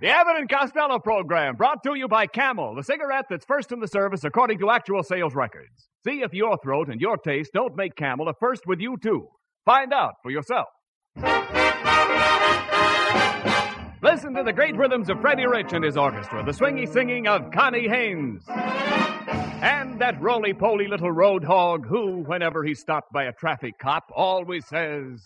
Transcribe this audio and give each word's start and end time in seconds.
The 0.00 0.08
Abbott 0.08 0.36
and 0.36 0.48
Costello 0.48 0.98
program 0.98 1.56
brought 1.56 1.82
to 1.82 1.94
you 1.94 2.08
by 2.08 2.26
Camel, 2.26 2.74
the 2.74 2.82
cigarette 2.82 3.26
that's 3.28 3.44
first 3.44 3.70
in 3.70 3.80
the 3.80 3.86
service 3.86 4.24
according 4.24 4.58
to 4.60 4.70
actual 4.70 5.02
sales 5.02 5.34
records. 5.34 5.90
See 6.04 6.22
if 6.22 6.32
your 6.32 6.56
throat 6.56 6.88
and 6.88 7.02
your 7.02 7.18
taste 7.18 7.50
don't 7.52 7.76
make 7.76 7.96
Camel 7.96 8.26
a 8.28 8.32
first 8.40 8.66
with 8.66 8.80
you 8.80 8.96
too. 8.96 9.28
Find 9.66 9.92
out 9.92 10.14
for 10.22 10.30
yourself. 10.30 10.68
Listen 14.02 14.32
to 14.32 14.42
the 14.42 14.54
great 14.54 14.74
rhythms 14.74 15.10
of 15.10 15.20
Freddie 15.20 15.46
Rich 15.46 15.74
and 15.74 15.84
his 15.84 15.98
orchestra, 15.98 16.42
the 16.42 16.52
swingy 16.52 16.90
singing 16.90 17.28
of 17.28 17.50
Connie 17.50 17.86
Haynes. 17.86 18.42
And 18.48 20.00
that 20.00 20.18
roly-poly 20.18 20.88
little 20.88 21.12
road 21.12 21.44
hog 21.44 21.86
who, 21.86 22.22
whenever 22.22 22.64
he's 22.64 22.80
stopped 22.80 23.12
by 23.12 23.24
a 23.24 23.34
traffic 23.34 23.78
cop, 23.78 24.10
always 24.16 24.66
says, 24.66 25.20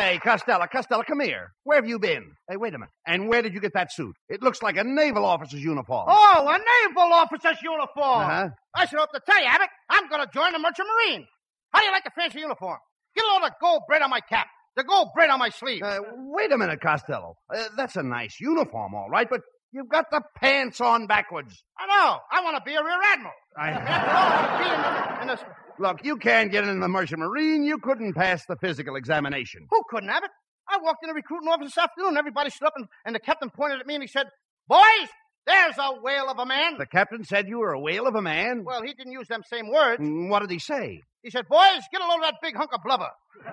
Hey, 0.00 0.18
Costello, 0.18 0.66
Costello, 0.72 1.02
come 1.02 1.20
here. 1.20 1.52
Where 1.64 1.76
have 1.76 1.86
you 1.86 1.98
been? 1.98 2.32
Hey, 2.48 2.56
wait 2.56 2.72
a 2.72 2.78
minute. 2.78 2.88
And 3.06 3.28
where 3.28 3.42
did 3.42 3.52
you 3.52 3.60
get 3.60 3.74
that 3.74 3.92
suit? 3.92 4.16
It 4.30 4.40
looks 4.42 4.62
like 4.62 4.78
a 4.78 4.82
naval 4.82 5.26
officer's 5.26 5.62
uniform. 5.62 6.06
Oh, 6.08 6.48
a 6.48 6.88
naval 6.88 7.12
officer's 7.12 7.60
uniform. 7.62 8.22
Uh-huh. 8.22 8.48
I 8.74 8.86
should 8.86 8.98
hope 8.98 9.12
to 9.12 9.20
tell 9.26 9.38
you, 9.38 9.46
Abbott, 9.46 9.68
I'm 9.90 10.08
going 10.08 10.22
to 10.22 10.30
join 10.32 10.52
the 10.52 10.58
Merchant 10.58 10.88
Marine. 10.88 11.26
How 11.74 11.80
do 11.80 11.84
you 11.84 11.92
like 11.92 12.04
the 12.04 12.12
fancy 12.16 12.40
uniform? 12.40 12.78
Get 13.14 13.26
a 13.26 13.28
load 13.28 13.42
of 13.44 13.52
gold 13.60 13.82
braid 13.88 14.00
on 14.00 14.08
my 14.08 14.20
cap, 14.20 14.46
the 14.74 14.84
gold 14.84 15.08
braid 15.14 15.28
on 15.28 15.38
my 15.38 15.50
sleeve. 15.50 15.82
Uh, 15.82 16.00
wait 16.14 16.50
a 16.50 16.56
minute, 16.56 16.80
Costello. 16.80 17.36
Uh, 17.54 17.64
that's 17.76 17.96
a 17.96 18.02
nice 18.02 18.40
uniform, 18.40 18.94
all 18.94 19.10
right, 19.10 19.28
but 19.28 19.42
you've 19.70 19.90
got 19.90 20.06
the 20.10 20.22
pants 20.36 20.80
on 20.80 21.08
backwards. 21.08 21.62
I 21.78 21.86
know. 21.86 22.18
I 22.32 22.42
want 22.42 22.56
to 22.56 22.62
be 22.64 22.74
a 22.74 22.82
rear 22.82 22.98
admiral. 23.04 23.34
I... 23.54 23.70
After 23.72 24.16
all, 24.16 25.28
be 25.28 25.28
in 25.28 25.28
the, 25.28 25.32
in 25.34 25.38
the... 25.38 25.59
Look, 25.80 26.04
you 26.04 26.16
can't 26.18 26.52
get 26.52 26.64
in 26.64 26.78
the 26.78 26.88
Merchant 26.88 27.20
Marine. 27.20 27.64
You 27.64 27.78
couldn't 27.78 28.12
pass 28.12 28.44
the 28.46 28.56
physical 28.56 28.96
examination. 28.96 29.66
Who 29.70 29.80
couldn't, 29.88 30.10
have 30.10 30.22
it? 30.24 30.30
I 30.68 30.76
walked 30.82 31.02
in 31.02 31.08
the 31.08 31.14
recruiting 31.14 31.48
office 31.48 31.68
this 31.68 31.78
afternoon. 31.78 32.18
Everybody 32.18 32.50
stood 32.50 32.66
up, 32.66 32.74
and, 32.76 32.86
and 33.06 33.14
the 33.14 33.18
captain 33.18 33.48
pointed 33.48 33.80
at 33.80 33.86
me 33.86 33.94
and 33.94 34.02
he 34.02 34.06
said, 34.06 34.26
Boys, 34.68 35.08
there's 35.46 35.74
a 35.78 35.98
whale 36.02 36.28
of 36.28 36.38
a 36.38 36.44
man. 36.44 36.76
The 36.76 36.84
captain 36.84 37.24
said 37.24 37.48
you 37.48 37.60
were 37.60 37.72
a 37.72 37.80
whale 37.80 38.06
of 38.06 38.14
a 38.14 38.20
man. 38.20 38.62
Well, 38.62 38.82
he 38.82 38.92
didn't 38.92 39.12
use 39.12 39.26
them 39.28 39.40
same 39.48 39.72
words. 39.72 40.02
Mm, 40.02 40.28
What 40.28 40.40
did 40.40 40.50
he 40.50 40.58
say? 40.58 41.00
He 41.22 41.30
said, 41.30 41.48
Boys, 41.48 41.80
get 41.90 42.02
a 42.02 42.06
load 42.06 42.16
of 42.16 42.22
that 42.24 42.34
big 42.42 42.54
hunk 42.56 42.74
of 42.74 42.82
blubber. 42.84 43.08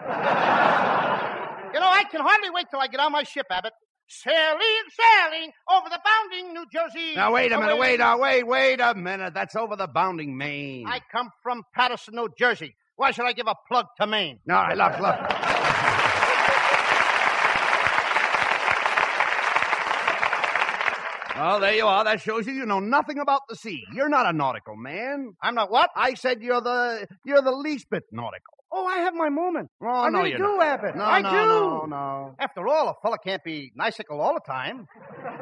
you 1.74 1.80
know, 1.80 1.88
I 1.90 2.04
can 2.12 2.20
hardly 2.22 2.50
wait 2.50 2.66
till 2.70 2.82
I 2.82 2.88
get 2.88 3.00
on 3.00 3.14
my 3.14 3.24
ship, 3.24 3.46
Abbott. 3.50 3.72
Sailing, 4.10 4.62
sailing 4.92 5.52
over 5.70 5.90
the 5.90 6.00
bounding 6.04 6.54
New 6.54 6.66
Jersey. 6.72 7.14
Now, 7.16 7.34
wait 7.34 7.52
a 7.52 7.58
minute, 7.60 7.74
Away- 7.74 7.92
wait, 7.92 8.00
now, 8.00 8.18
wait, 8.18 8.44
wait 8.48 8.80
a 8.80 8.96
minute. 8.96 9.34
That's 9.34 9.56
over 9.56 9.76
the 9.76 9.88
bounding 9.88 10.38
Maine. 10.38 10.88
I 10.88 11.02
come 11.12 11.30
from 11.44 11.64
Paterson, 11.76 12.16
New 12.16 12.30
Jersey. 12.38 12.76
Why 12.96 13.12
should 13.12 13.26
I 13.26 13.34
give 13.34 13.48
a 13.48 13.56
plug 13.68 13.86
to 14.00 14.08
Maine? 14.08 14.40
No, 14.46 14.56
I 14.56 14.74
look, 14.76 15.00
look. 15.00 15.18
well, 21.36 21.60
there 21.60 21.76
you 21.76 21.86
are. 21.86 22.04
That 22.04 22.22
shows 22.22 22.48
you 22.48 22.54
you 22.54 22.66
know 22.66 22.80
nothing 22.80 23.20
about 23.20 23.42
the 23.50 23.56
sea. 23.56 23.84
You're 23.94 24.10
not 24.10 24.26
a 24.26 24.34
nautical 24.34 24.76
man. 24.76 25.34
I'm 25.44 25.54
not 25.54 25.70
what? 25.70 25.90
I 25.96 26.14
said 26.16 26.42
you're 26.42 26.62
the 26.62 27.08
you're 27.26 27.42
the 27.42 27.52
least 27.52 27.90
bit 27.92 28.04
nautical. 28.12 28.57
Oh, 28.72 28.86
I 28.86 28.98
have 28.98 29.14
my 29.14 29.30
moment. 29.30 29.70
Oh, 29.82 29.88
I 29.88 30.10
no, 30.10 30.20
really 30.20 30.32
you're 30.32 30.40
do, 30.40 30.58
not. 30.58 30.66
Abbott. 30.66 30.96
No, 30.96 31.04
I 31.04 31.22
no, 31.22 31.30
do. 31.30 31.36
no, 31.36 31.86
no. 31.86 32.36
After 32.38 32.68
all, 32.68 32.90
a 32.90 32.94
fella 33.02 33.18
can't 33.18 33.42
be 33.44 33.72
nicicle 33.76 34.20
all 34.20 34.34
the 34.34 34.42
time. 34.42 34.86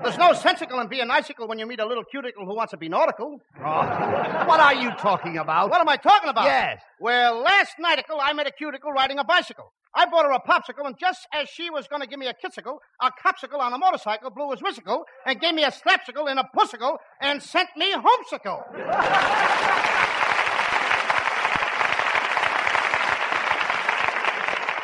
There's 0.04 0.18
no 0.18 0.34
sensical 0.34 0.80
in 0.80 0.88
being 0.88 1.08
nicicle 1.08 1.48
when 1.48 1.58
you 1.58 1.66
meet 1.66 1.80
a 1.80 1.86
little 1.86 2.04
cuticle 2.04 2.46
who 2.46 2.56
wants 2.56 2.72
to 2.72 2.78
be 2.78 2.88
nautical. 2.88 3.40
Oh, 3.60 3.82
what 4.46 4.60
are 4.60 4.76
you 4.76 4.92
talking 5.00 5.38
about? 5.40 5.72
What 5.72 5.82
am 5.82 5.90
I 5.90 5.96
talking 5.96 6.30
about? 6.30 6.46
Yes. 6.46 6.82
Well, 7.00 7.40
last 7.42 7.74
nighticle, 7.80 8.20
I 8.22 8.32
met 8.34 8.46
a 8.48 8.52
cuticle 8.52 8.92
riding 8.92 9.18
a 9.18 9.24
bicycle. 9.24 9.74
I 9.96 10.06
bought 10.06 10.26
her 10.26 10.32
a 10.32 10.42
popsicle, 10.42 10.86
and 10.86 10.96
just 11.00 11.26
as 11.34 11.50
she 11.50 11.70
was 11.70 11.88
going 11.88 12.02
to 12.02 12.08
give 12.08 12.20
me 12.20 12.28
a 12.28 12.34
kissicle, 12.34 12.80
a 13.02 13.10
copsicle 13.26 13.60
on 13.60 13.74
a 13.74 13.78
motorcycle 13.78 14.30
blew 14.30 14.52
his 14.52 14.62
whissicle 14.62 15.04
and 15.26 15.40
gave 15.40 15.56
me 15.56 15.64
a 15.64 15.72
slapsicle 15.72 16.30
in 16.30 16.38
a 16.38 16.44
pussicle 16.54 16.98
and 17.22 17.42
sent 17.42 17.70
me 17.76 17.92
homesicle. 17.96 18.62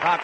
Uh, 0.02 0.18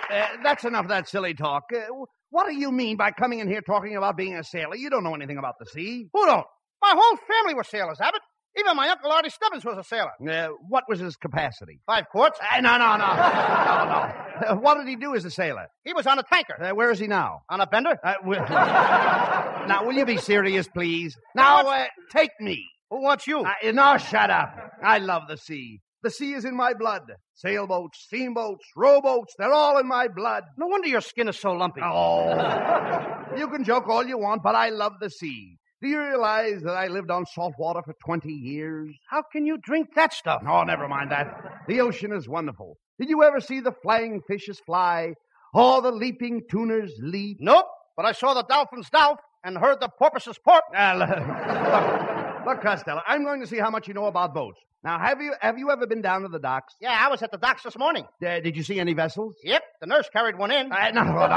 that's 0.44 0.64
enough 0.66 0.86
of 0.86 0.90
that 0.90 1.08
silly 1.08 1.34
talk. 1.34 1.64
Uh, 1.74 1.86
what 2.30 2.48
do 2.48 2.56
you 2.56 2.72
mean 2.72 2.98
by 2.98 3.12
coming 3.12 3.40
in 3.40 3.48
here 3.48 3.62
talking 3.62 3.96
about 3.96 4.18
being 4.18 4.36
a 4.36 4.44
sailor? 4.44 4.76
You 4.76 4.90
don't 4.90 5.04
know 5.04 5.16
anything 5.16 5.38
about 5.38 5.56
the 5.60 5.66
sea. 5.66 6.08
Who 6.14 6.26
don't? 6.26 6.46
My 6.82 6.94
whole 6.96 7.18
family 7.28 7.56
were 7.56 7.64
sailors, 7.64 8.00
Abbott. 8.02 8.22
Even 8.60 8.76
my 8.76 8.90
uncle 8.90 9.12
Artie 9.12 9.30
Stubbins 9.30 9.64
was 9.64 9.78
a 9.78 9.84
sailor. 9.84 10.12
Uh, 10.28 10.50
what 10.68 10.86
was 10.90 11.00
his 11.00 11.16
capacity? 11.16 11.80
Five 11.86 12.06
quarts. 12.12 12.40
Uh, 12.40 12.60
no, 12.62 12.78
no, 12.78 12.98
no, 12.98 13.06
no, 13.06 13.06
no. 13.06 14.48
Uh, 14.48 14.56
what 14.56 14.78
did 14.78 14.88
he 14.88 14.96
do 14.96 15.14
as 15.16 15.26
a 15.26 15.32
sailor? 15.32 15.68
He 15.84 15.94
was 15.94 16.08
on 16.08 16.18
a 16.18 16.24
tanker. 16.24 16.62
Uh, 16.62 16.72
where 16.74 16.90
is 16.90 16.98
he 16.98 17.08
now? 17.08 17.42
On 17.50 17.62
a 17.62 17.68
bender? 17.68 17.98
Uh, 18.04 18.16
will... 18.24 18.40
now, 18.50 19.84
will 19.86 19.94
you 19.94 20.06
be 20.06 20.18
serious, 20.18 20.68
please? 20.68 21.16
Now, 21.36 21.68
uh, 21.68 21.86
take 22.12 22.32
me. 22.40 22.66
Who 22.90 23.04
wants 23.04 23.28
you? 23.28 23.42
Uh, 23.42 23.72
no, 23.74 23.98
shut 23.98 24.32
up. 24.32 24.56
I 24.84 25.00
love 25.00 25.24
the 25.28 25.38
sea. 25.38 25.82
The 26.08 26.12
sea 26.12 26.36
is 26.36 26.46
in 26.46 26.56
my 26.56 26.74
blood. 26.74 27.02
Sailboats, 27.36 28.00
steamboats, 28.06 28.64
rowboats, 28.78 29.34
they're 29.38 29.52
all 29.52 29.78
in 29.78 29.86
my 29.90 30.08
blood. 30.08 30.44
No 30.58 30.68
wonder 30.68 30.88
your 30.88 31.02
skin 31.02 31.28
is 31.28 31.38
so 31.38 31.52
lumpy. 31.52 31.82
Oh. 31.84 32.30
you 33.38 33.50
can 33.50 33.66
joke 33.66 33.90
all 33.90 34.08
you 34.08 34.18
want, 34.18 34.42
but 34.42 34.56
I 34.56 34.70
love 34.70 34.94
the 35.02 35.10
sea. 35.10 35.58
Do 35.82 35.90
you 35.90 36.00
realize 36.02 36.62
that 36.62 36.78
I 36.78 36.88
lived 36.88 37.12
on 37.12 37.26
salt 37.26 37.56
water 37.60 37.82
for 37.84 37.94
20 38.06 38.32
years? 38.32 38.96
How 39.10 39.22
can 39.34 39.46
you 39.46 39.58
drink 39.58 39.90
that 39.98 40.14
stuff? 40.14 40.44
Oh, 40.48 40.64
never 40.64 40.88
mind 40.88 41.12
that. 41.12 41.28
The 41.68 41.82
ocean 41.82 42.14
is 42.14 42.30
wonderful. 42.30 42.78
Did 42.98 43.10
you 43.10 43.24
ever 43.24 43.42
see 43.42 43.60
the 43.60 43.74
flying 43.84 44.22
fishes 44.30 44.62
fly? 44.66 45.12
Or 45.54 45.82
the 45.82 45.92
leaping 45.92 46.44
tuners 46.50 46.94
leap? 47.02 47.40
Nope, 47.42 47.66
but 47.98 48.06
I 48.06 48.14
saw 48.14 48.34
the 48.34 48.44
dolphins 48.44 48.90
dolph 48.90 49.20
and 49.44 49.58
heard 49.58 49.82
the 49.82 49.90
porpoises 50.00 50.40
porp. 50.48 50.62
Uh, 50.74 52.24
look, 52.48 52.62
Costello, 52.62 53.02
I'm 53.06 53.24
going 53.24 53.42
to 53.42 53.48
see 53.48 53.58
how 53.58 53.70
much 53.70 53.88
you 53.88 53.94
know 53.94 54.06
about 54.06 54.34
boats. 54.34 54.60
Now, 54.84 55.00
have 55.00 55.22
you 55.22 55.34
have 55.42 55.58
you 55.58 55.70
ever 55.72 55.86
been 55.86 56.02
down 56.02 56.22
to 56.22 56.30
the 56.30 56.40
docks? 56.40 56.76
Yeah, 56.80 56.98
I 57.00 57.10
was 57.10 57.22
at 57.22 57.32
the 57.32 57.38
docks 57.38 57.64
this 57.64 57.78
morning. 57.78 58.06
Uh, 58.26 58.40
did 58.40 58.56
you 58.56 58.64
see 58.64 58.80
any 58.80 58.94
vessels? 58.94 59.36
Yep, 59.44 59.64
the 59.82 59.88
nurse 59.88 60.10
carried 60.14 60.38
one 60.38 60.52
in. 60.52 60.72
Uh, 60.72 60.92
no, 60.92 61.04
no, 61.04 61.12
no. 61.12 61.18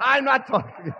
I'm 0.00 0.24
not 0.24 0.46
talking. 0.46 0.94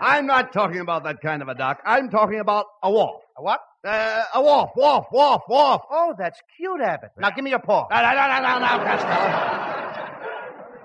I'm 0.00 0.26
not 0.26 0.52
talking 0.52 0.80
about 0.80 1.04
that 1.04 1.20
kind 1.22 1.42
of 1.42 1.48
a 1.48 1.54
dock. 1.54 1.80
I'm 1.84 2.10
talking 2.10 2.38
about 2.38 2.66
a 2.82 2.90
wharf. 2.90 3.22
A 3.38 3.42
what? 3.42 3.60
Uh, 3.84 4.22
a 4.34 4.42
wharf, 4.42 4.70
wharf, 4.76 5.06
wharf, 5.10 5.42
wharf. 5.48 5.82
Oh, 5.90 6.14
that's 6.16 6.38
cute, 6.56 6.80
Abbott. 6.80 7.10
Now 7.18 7.30
give 7.30 7.42
me 7.42 7.50
your 7.50 7.60
paw. 7.60 7.86
No, 7.90 7.96
no, 7.96 8.12
no, 8.14 8.28
no, 8.28 8.40
no, 8.42 8.58
no, 8.60 8.84
Costello. 8.84 9.56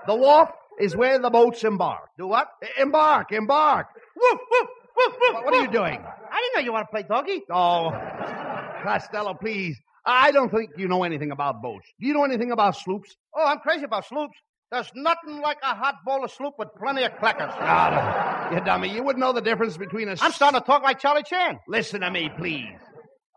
The 0.08 0.16
wharf 0.16 0.50
is 0.80 0.96
where 0.96 1.20
the 1.20 1.30
boats 1.30 1.64
embark. 1.64 2.10
Do 2.18 2.28
what? 2.28 2.48
Embark, 2.80 3.32
embark. 3.34 3.88
Woof, 4.22 4.40
woof, 4.52 4.70
woof, 4.98 5.16
woof. 5.22 5.46
What 5.46 5.54
are 5.54 5.62
you 5.62 5.72
doing? 5.72 6.00
I 6.32 6.40
didn't 6.42 6.56
know 6.56 6.62
you 6.66 6.74
want 6.74 6.88
to 6.88 6.92
play 6.92 7.04
doggy. 7.04 7.42
Oh, 7.52 7.92
Costello, 8.84 9.34
please. 9.34 9.78
I 10.06 10.32
don't 10.32 10.50
think 10.52 10.72
you 10.78 10.88
know 10.88 11.04
anything 11.04 11.32
about 11.32 11.62
boats. 11.62 11.88
Do 12.00 12.08
you 12.08 12.14
know 12.14 12.24
anything 12.24 12.52
about 12.52 12.76
sloops? 12.76 13.16
Oh, 13.36 13.46
I'm 13.46 13.60
crazy 13.60 13.84
about 13.84 14.06
sloops. 14.08 14.38
There's 14.72 14.90
nothing 14.96 15.42
like 15.42 15.58
a 15.64 15.76
hot 15.76 15.96
bowl 16.06 16.24
of 16.24 16.32
sloop 16.32 16.54
with 16.58 16.70
plenty 16.82 17.04
of 17.04 17.12
clackers. 17.14 17.54
Ah, 17.60 18.48
no. 18.50 18.58
You 18.58 18.64
dummy. 18.64 18.90
You 18.90 19.04
wouldn't 19.04 19.20
know 19.20 19.34
the 19.34 19.42
difference 19.42 19.76
between 19.78 20.08
a. 20.08 20.16
I'm 20.22 20.32
starting 20.32 20.60
to 20.62 20.66
talk 20.66 20.82
like 20.82 20.98
Charlie 21.00 21.24
Chan. 21.24 21.60
Listen 21.68 22.02
to 22.02 22.10
me, 22.10 22.30
please. 22.38 22.78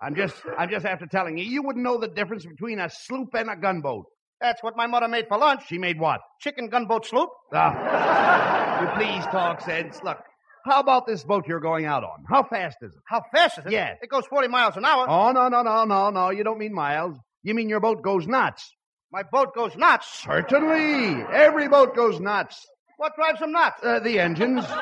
I'm 0.01 0.15
just, 0.15 0.35
I'm 0.57 0.71
just 0.71 0.87
after 0.87 1.07
telling 1.07 1.37
you. 1.37 1.45
You 1.45 1.63
wouldn't 1.63 1.83
know 1.83 1.99
the 1.99 2.09
difference 2.09 2.47
between 2.47 2.79
a 2.79 2.89
sloop 2.89 3.35
and 3.35 3.51
a 3.51 3.57
gunboat. 3.57 4.05
That's 4.41 4.63
what 4.63 4.77
my 4.77 4.87
mother 4.87 5.09
made 5.09 5.27
for 5.27 5.39
lunch. 5.39 5.63
She 5.67 5.77
made 5.79 5.99
what? 5.99 6.21
Chicken 6.41 6.69
gunboat 6.69 7.05
sloop. 7.07 7.31
Ah. 7.53 8.81
you 8.81 8.89
please 9.05 9.25
talk 9.27 9.61
sense. 9.61 10.01
Look, 10.05 10.19
how 10.65 10.81
about 10.81 11.07
this 11.07 11.25
boat 11.25 11.47
you're 11.47 11.61
going 11.61 11.85
out 11.87 12.05
on? 12.05 12.25
How 12.29 12.43
fast 12.43 12.79
is 12.83 12.93
it? 12.95 13.01
How 13.07 13.23
fast 13.35 13.59
is 13.59 13.67
it? 13.67 13.73
Yes. 13.73 13.99
It 14.03 14.09
goes 14.09 14.25
40 14.27 14.49
miles 14.49 14.77
an 14.77 14.85
hour. 14.85 15.07
Oh, 15.09 15.33
no, 15.33 15.49
no, 15.49 15.63
no, 15.63 15.85
no, 15.85 16.11
no. 16.11 16.31
You 16.31 16.43
don't 16.45 16.59
mean 16.59 16.73
miles. 16.75 17.17
You 17.43 17.55
mean 17.55 17.69
your 17.69 17.81
boat 17.81 18.03
goes 18.03 18.27
nuts. 18.27 18.73
My 19.13 19.23
boat 19.23 19.55
goes 19.55 19.77
nuts. 19.77 20.23
Certainly. 20.25 21.25
Every 21.33 21.69
boat 21.69 21.95
goes 21.95 22.19
nuts. 22.21 22.67
What 22.97 23.15
drives 23.17 23.41
them 23.41 23.53
nuts? 23.53 23.77
Uh, 23.83 24.01
the 24.01 24.19
engines. 24.21 24.65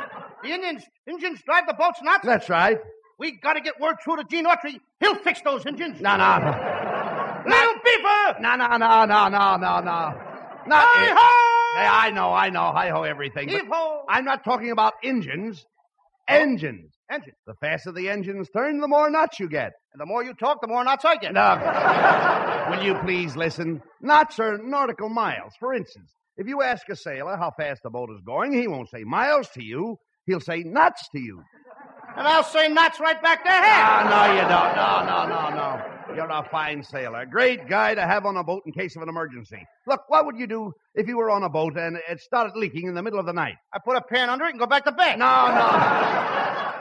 The 0.43 0.50
Indians, 0.50 0.82
Indians 1.06 1.40
drive 1.46 1.69
the 1.69 1.75
boats 1.75 2.00
nuts? 2.02 2.26
That's 2.26 2.49
right. 2.50 2.76
We 3.17 3.38
gotta 3.40 3.61
get 3.61 3.78
word 3.81 3.94
through 4.02 4.17
to 4.17 4.25
Gene 4.25 4.44
Autry. 4.44 4.81
He'll 4.99 5.14
fix 5.14 5.40
those 5.43 5.64
engines. 5.67 6.00
No, 6.00 6.17
no. 6.17 6.38
No. 6.38 7.43
Little 7.46 7.75
beaver! 7.85 8.40
No, 8.40 8.56
no, 8.56 8.67
no, 8.76 9.05
no, 9.05 9.28
no, 9.28 9.56
no, 9.56 9.81
no. 9.81 10.14
Not 10.67 10.85
Hi 10.88 11.05
it. 11.05 11.17
ho! 11.17 11.81
Hey, 11.81 11.87
I 11.87 12.11
know, 12.11 12.32
I 12.32 12.50
know. 12.50 12.73
Hi 12.75 12.88
ho, 12.90 13.05
everything. 13.05 13.46
but 13.46 13.55
Heave 13.55 13.69
ho! 13.70 14.02
I'm 14.08 14.25
not 14.25 14.43
talking 14.43 14.73
about 14.73 14.94
engines. 15.05 15.64
Engines. 16.29 16.93
Engine. 17.11 17.35
The 17.47 17.55
faster 17.61 17.93
the 17.93 18.09
engines 18.09 18.49
turn, 18.57 18.81
the 18.81 18.89
more 18.89 19.11
nuts 19.11 19.39
you 19.41 19.49
get. 19.49 19.73
And 19.93 20.01
the 20.01 20.07
more 20.07 20.25
you 20.25 20.35
talk, 20.35 20.61
the 20.61 20.69
more 20.69 20.85
nuts 20.85 21.05
I 21.05 21.17
get. 21.17 21.35
Now, 21.35 22.71
will 22.71 22.83
you 22.85 22.95
please 23.05 23.37
listen? 23.37 23.83
Knots 24.01 24.39
are 24.39 24.59
nautical 24.59 25.09
miles. 25.09 25.53
For 25.59 25.75
instance, 25.75 26.11
if 26.37 26.47
you 26.47 26.63
ask 26.63 26.89
a 26.89 26.97
sailor 26.97 27.37
how 27.37 27.51
fast 27.57 27.83
the 27.83 27.91
boat 27.91 28.09
is 28.15 28.23
going, 28.25 28.53
he 28.53 28.67
won't 28.69 28.89
say 28.89 29.05
miles 29.05 29.49
to 29.55 29.63
you. 29.63 29.97
He'll 30.27 30.41
say 30.41 30.63
nuts 30.65 31.07
to 31.15 31.21
you. 31.21 31.43
And 32.17 32.27
I'll 32.27 32.45
say 32.45 32.69
nuts 32.69 33.01
right 33.01 33.21
back 33.23 33.43
to 33.45 33.51
him. 33.51 33.63
Ah, 33.65 34.07
no, 34.09 34.35
you 34.35 34.43
don't. 34.43 34.77
No, 34.77 35.27
no, 35.27 35.51
no, 35.51 35.57
no. 35.57 35.92
You're 36.14 36.28
a 36.31 36.46
fine 36.50 36.82
sailor. 36.82 37.25
Great 37.26 37.69
guy 37.69 37.94
to 37.94 38.02
have 38.02 38.26
on 38.26 38.37
a 38.37 38.44
boat 38.44 38.62
in 38.66 38.72
case 38.72 38.96
of 38.96 39.02
an 39.02 39.08
emergency. 39.08 39.64
Look, 39.87 40.02
what 40.08 40.26
would 40.26 40.37
you 40.38 40.46
do 40.46 40.72
if 40.94 41.06
you 41.08 41.16
were 41.16 41.31
on 41.31 41.43
a 41.43 41.49
boat 41.49 41.76
and 41.76 41.96
it 42.08 42.20
started 42.20 42.52
leaking 42.56 42.87
in 42.87 42.94
the 42.94 43.02
middle 43.02 43.19
of 43.19 43.26
the 43.26 43.32
night? 43.32 43.54
I 43.72 43.78
put 43.84 43.96
a 43.96 44.02
pan 44.02 44.28
under 44.31 44.44
it 44.46 44.50
and 44.50 44.58
go 44.58 44.66
back 44.66 44.84
to 44.84 44.93
bed. 44.93 45.19
No, 45.19 45.26
no. 45.26 45.66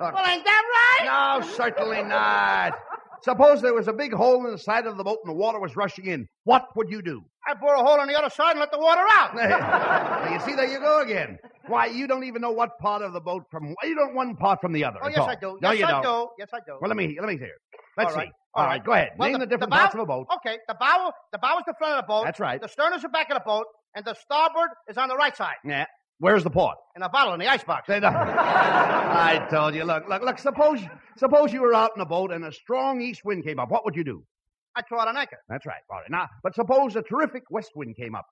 Look, 0.00 0.14
Well, 0.14 0.26
ain't 0.30 0.44
that 0.44 0.62
right? 1.04 1.40
no, 1.40 1.46
certainly 1.46 2.02
not. 2.02 2.74
Suppose 3.22 3.62
there 3.62 3.72
was 3.74 3.86
a 3.86 3.92
big 3.92 4.12
hole 4.12 4.44
in 4.46 4.50
the 4.52 4.58
side 4.58 4.84
of 4.86 4.96
the 4.96 5.04
boat 5.04 5.18
and 5.24 5.30
the 5.32 5.36
water 5.38 5.60
was 5.60 5.76
rushing 5.76 6.06
in. 6.06 6.26
What 6.42 6.66
would 6.74 6.90
you 6.90 7.02
do? 7.02 7.22
I 7.46 7.54
bore 7.54 7.74
a 7.74 7.78
hole 7.78 8.00
on 8.00 8.08
the 8.08 8.18
other 8.18 8.30
side 8.30 8.52
and 8.52 8.60
let 8.60 8.72
the 8.72 8.78
water 8.78 9.02
out. 9.10 9.34
Now, 9.36 10.32
you 10.32 10.40
see, 10.40 10.54
there 10.56 10.66
you 10.66 10.80
go 10.80 11.00
again. 11.02 11.38
Why, 11.68 11.86
you 11.86 12.08
don't 12.08 12.24
even 12.24 12.42
know 12.42 12.50
what 12.50 12.78
part 12.80 13.02
of 13.02 13.12
the 13.12 13.20
boat 13.20 13.44
from 13.50 13.74
you 13.84 13.94
don't 13.94 14.14
one 14.16 14.34
part 14.36 14.60
from 14.60 14.72
the 14.72 14.84
other. 14.84 14.98
Oh, 15.02 15.08
yes, 15.08 15.18
all. 15.18 15.28
I 15.28 15.34
do. 15.36 15.58
No, 15.62 15.70
yes, 15.70 15.78
you 15.80 15.86
I 15.86 16.02
don't. 16.02 16.02
do. 16.02 16.28
Yes, 16.38 16.48
I 16.52 16.58
do. 16.66 16.78
Well, 16.80 16.88
let 16.88 16.96
me 16.96 17.16
let 17.20 17.28
me 17.28 17.36
hear. 17.36 17.54
Let's 17.96 18.12
All 18.12 18.18
right. 18.18 18.28
see. 18.28 18.32
All 18.54 18.66
right, 18.66 18.84
go 18.84 18.92
ahead. 18.92 19.10
Well, 19.18 19.30
Name 19.30 19.40
the, 19.40 19.46
different 19.46 19.70
bow- 19.70 19.78
parts 19.78 19.94
of 19.94 20.00
a 20.00 20.06
boat. 20.06 20.26
Okay, 20.36 20.58
the 20.68 20.74
bow, 20.78 21.10
the 21.32 21.38
bow 21.38 21.56
is 21.58 21.64
the 21.66 21.74
front 21.78 21.94
of 21.98 22.04
the 22.04 22.06
boat. 22.06 22.24
That's 22.24 22.38
right. 22.40 22.60
The 22.60 22.68
stern 22.68 22.92
is 22.94 23.00
the 23.02 23.08
back 23.08 23.30
of 23.30 23.36
the 23.36 23.42
boat, 23.44 23.64
and 23.94 24.04
the 24.04 24.14
starboard 24.14 24.68
is 24.88 24.98
on 24.98 25.08
the 25.08 25.16
right 25.16 25.34
side, 25.36 25.54
Yeah. 25.64 25.86
Where's 26.18 26.44
the 26.44 26.50
port? 26.50 26.76
in 26.94 27.02
a 27.02 27.08
bottle 27.08 27.34
in 27.34 27.40
the 27.40 27.48
icebox. 27.48 27.88
I 27.90 29.44
told 29.50 29.74
you. 29.74 29.82
Look, 29.84 30.08
look, 30.08 30.22
look. 30.22 30.38
Suppose 30.38 30.80
suppose 31.16 31.52
you 31.52 31.62
were 31.62 31.74
out 31.74 31.90
in 31.96 32.02
a 32.02 32.06
boat 32.06 32.30
and 32.32 32.44
a 32.44 32.52
strong 32.52 33.00
east 33.00 33.22
wind 33.24 33.44
came 33.44 33.58
up. 33.58 33.70
What 33.70 33.84
would 33.84 33.96
you 33.96 34.04
do? 34.04 34.22
I 34.76 34.82
throw 34.82 35.00
out 35.00 35.08
an 35.08 35.16
anchor. 35.16 35.38
That's 35.48 35.66
right. 35.66 35.80
All 35.90 35.98
right. 35.98 36.10
Now, 36.10 36.28
but 36.44 36.54
suppose 36.54 36.94
a 36.94 37.02
terrific 37.02 37.42
west 37.50 37.72
wind 37.74 37.96
came 37.96 38.14
up. 38.14 38.26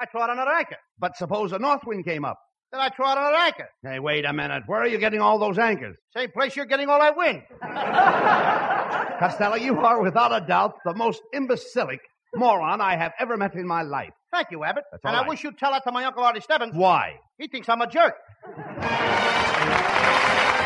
I 0.00 0.06
throw 0.06 0.22
out 0.22 0.30
another 0.30 0.50
anchor. 0.50 0.76
But 0.98 1.16
suppose 1.16 1.52
a 1.52 1.58
north 1.58 1.82
wind 1.86 2.04
came 2.04 2.24
up. 2.24 2.38
Then 2.72 2.80
I 2.80 2.88
throw 2.90 3.06
out 3.06 3.18
another 3.18 3.36
anchor. 3.36 3.68
Hey, 3.82 3.98
wait 3.98 4.24
a 4.24 4.32
minute. 4.32 4.62
Where 4.66 4.80
are 4.80 4.86
you 4.86 4.98
getting 4.98 5.20
all 5.20 5.40
those 5.40 5.58
anchors? 5.58 5.96
Same 6.16 6.30
place 6.30 6.54
you're 6.54 6.66
getting 6.66 6.88
all 6.88 7.00
that 7.00 7.16
wind. 7.16 7.42
Costello, 9.18 9.56
you 9.56 9.78
are 9.80 10.00
without 10.00 10.32
a 10.32 10.46
doubt 10.46 10.74
the 10.84 10.94
most 10.94 11.20
imbecilic 11.34 11.98
moron 12.34 12.80
I 12.80 12.96
have 12.96 13.12
ever 13.18 13.36
met 13.36 13.54
in 13.54 13.66
my 13.66 13.82
life. 13.82 14.12
Thank 14.32 14.52
you, 14.52 14.62
Abbott. 14.62 14.84
That's 14.92 15.04
and 15.04 15.16
I 15.16 15.20
right. 15.20 15.28
wish 15.28 15.42
you'd 15.42 15.58
tell 15.58 15.72
that 15.72 15.82
to 15.84 15.90
my 15.90 16.04
Uncle 16.04 16.22
Artie 16.22 16.40
Stebbins. 16.40 16.76
Why? 16.76 17.14
He 17.38 17.48
thinks 17.48 17.68
I'm 17.68 17.80
a 17.80 17.90
jerk. 17.90 18.14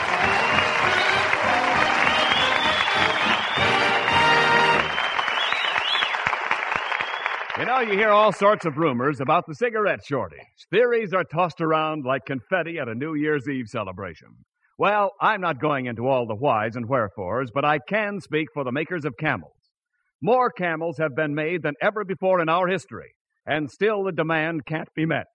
You 7.57 7.67
know, 7.67 7.79
you 7.79 7.93
hear 7.93 8.11
all 8.11 8.33
sorts 8.33 8.67
of 8.67 8.79
rumors 8.79 9.21
about 9.21 9.45
the 9.47 9.55
cigarette 9.55 10.05
shortage. 10.05 10.41
Theories 10.73 11.13
are 11.13 11.23
tossed 11.23 11.61
around 11.61 12.05
like 12.05 12.27
confetti 12.27 12.81
at 12.81 12.89
a 12.89 12.97
New 12.97 13.15
Year's 13.15 13.49
Eve 13.49 13.69
celebration. 13.69 14.27
Well, 14.77 15.13
I'm 15.21 15.41
not 15.41 15.61
going 15.61 15.87
into 15.87 16.09
all 16.09 16.27
the 16.27 16.35
whys 16.35 16.75
and 16.75 16.89
wherefores, 16.89 17.53
but 17.55 17.65
I 17.65 17.79
can 17.79 18.21
speak 18.21 18.49
for 18.53 18.65
the 18.65 18.73
makers 18.73 19.05
of 19.05 19.17
camels. 19.21 19.55
More 20.21 20.51
camels 20.51 20.99
have 20.99 21.15
been 21.15 21.33
made 21.33 21.63
than 21.63 21.75
ever 21.81 22.05
before 22.05 22.41
in 22.41 22.49
our 22.49 22.67
history, 22.67 23.15
and 23.47 23.71
still 23.71 24.03
the 24.03 24.11
demand 24.11 24.67
can't 24.67 24.93
be 24.97 25.07
met. 25.07 25.27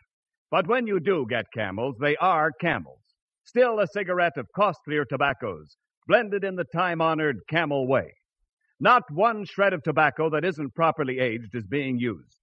But 0.51 0.68
when 0.68 0.88
you 0.88 1.00
do 1.00 1.25
get 1.30 1.45
camels, 1.54 1.95
they 2.01 2.18
are 2.18 2.51
camels. 2.60 3.00
Still 3.45 3.80
a 3.80 3.88
cigarette 3.88 4.36
of 4.36 4.48
costlier 4.54 5.06
tobaccos, 5.06 5.77
blended 6.06 6.44
in 6.44 6.57
the 6.57 6.66
time 6.66 7.00
honored 7.00 7.38
camel 7.50 7.88
way. 7.88 8.12
Not 8.80 9.04
one 9.12 9.46
shred 9.46 9.74
of 9.74 9.84
tobacco 9.84 10.30
that 10.30 10.46
isn't 10.46 10.74
properly 10.74 11.20
aged 11.20 11.54
is 11.54 11.66
being 11.68 12.00
used. 12.00 12.38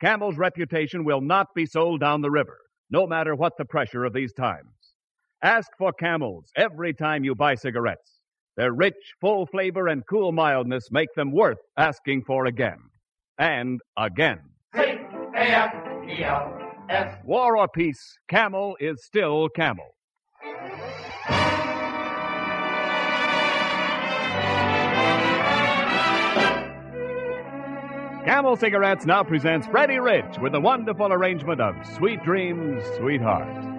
Camel's 0.00 0.36
reputation 0.36 1.04
will 1.04 1.20
not 1.20 1.54
be 1.54 1.64
sold 1.64 2.00
down 2.00 2.22
the 2.22 2.30
river, 2.30 2.58
no 2.90 3.06
matter 3.06 3.34
what 3.34 3.56
the 3.56 3.64
pressure 3.64 4.04
of 4.04 4.12
these 4.12 4.32
times. 4.32 4.72
Ask 5.42 5.70
for 5.78 5.92
Camels 5.92 6.50
every 6.56 6.92
time 6.92 7.24
you 7.24 7.34
buy 7.34 7.54
cigarettes. 7.54 8.20
Their 8.56 8.72
rich, 8.72 8.96
full 9.20 9.46
flavor 9.46 9.86
and 9.86 10.02
cool 10.08 10.32
mildness 10.32 10.90
make 10.90 11.14
them 11.14 11.30
worth 11.30 11.58
asking 11.76 12.24
for 12.24 12.46
again. 12.46 12.78
And 13.38 13.80
again. 13.96 14.40
War 17.24 17.56
or 17.56 17.68
peace, 17.68 18.18
Camel 18.28 18.76
is 18.80 19.04
still 19.04 19.48
Camel. 19.50 19.95
Camel 28.26 28.56
Cigarettes 28.56 29.06
now 29.06 29.22
presents 29.22 29.68
Freddie 29.68 30.00
Rich 30.00 30.38
with 30.40 30.52
a 30.56 30.60
wonderful 30.60 31.12
arrangement 31.12 31.60
of 31.60 31.76
Sweet 31.94 32.24
Dreams, 32.24 32.82
Sweetheart. 32.96 33.75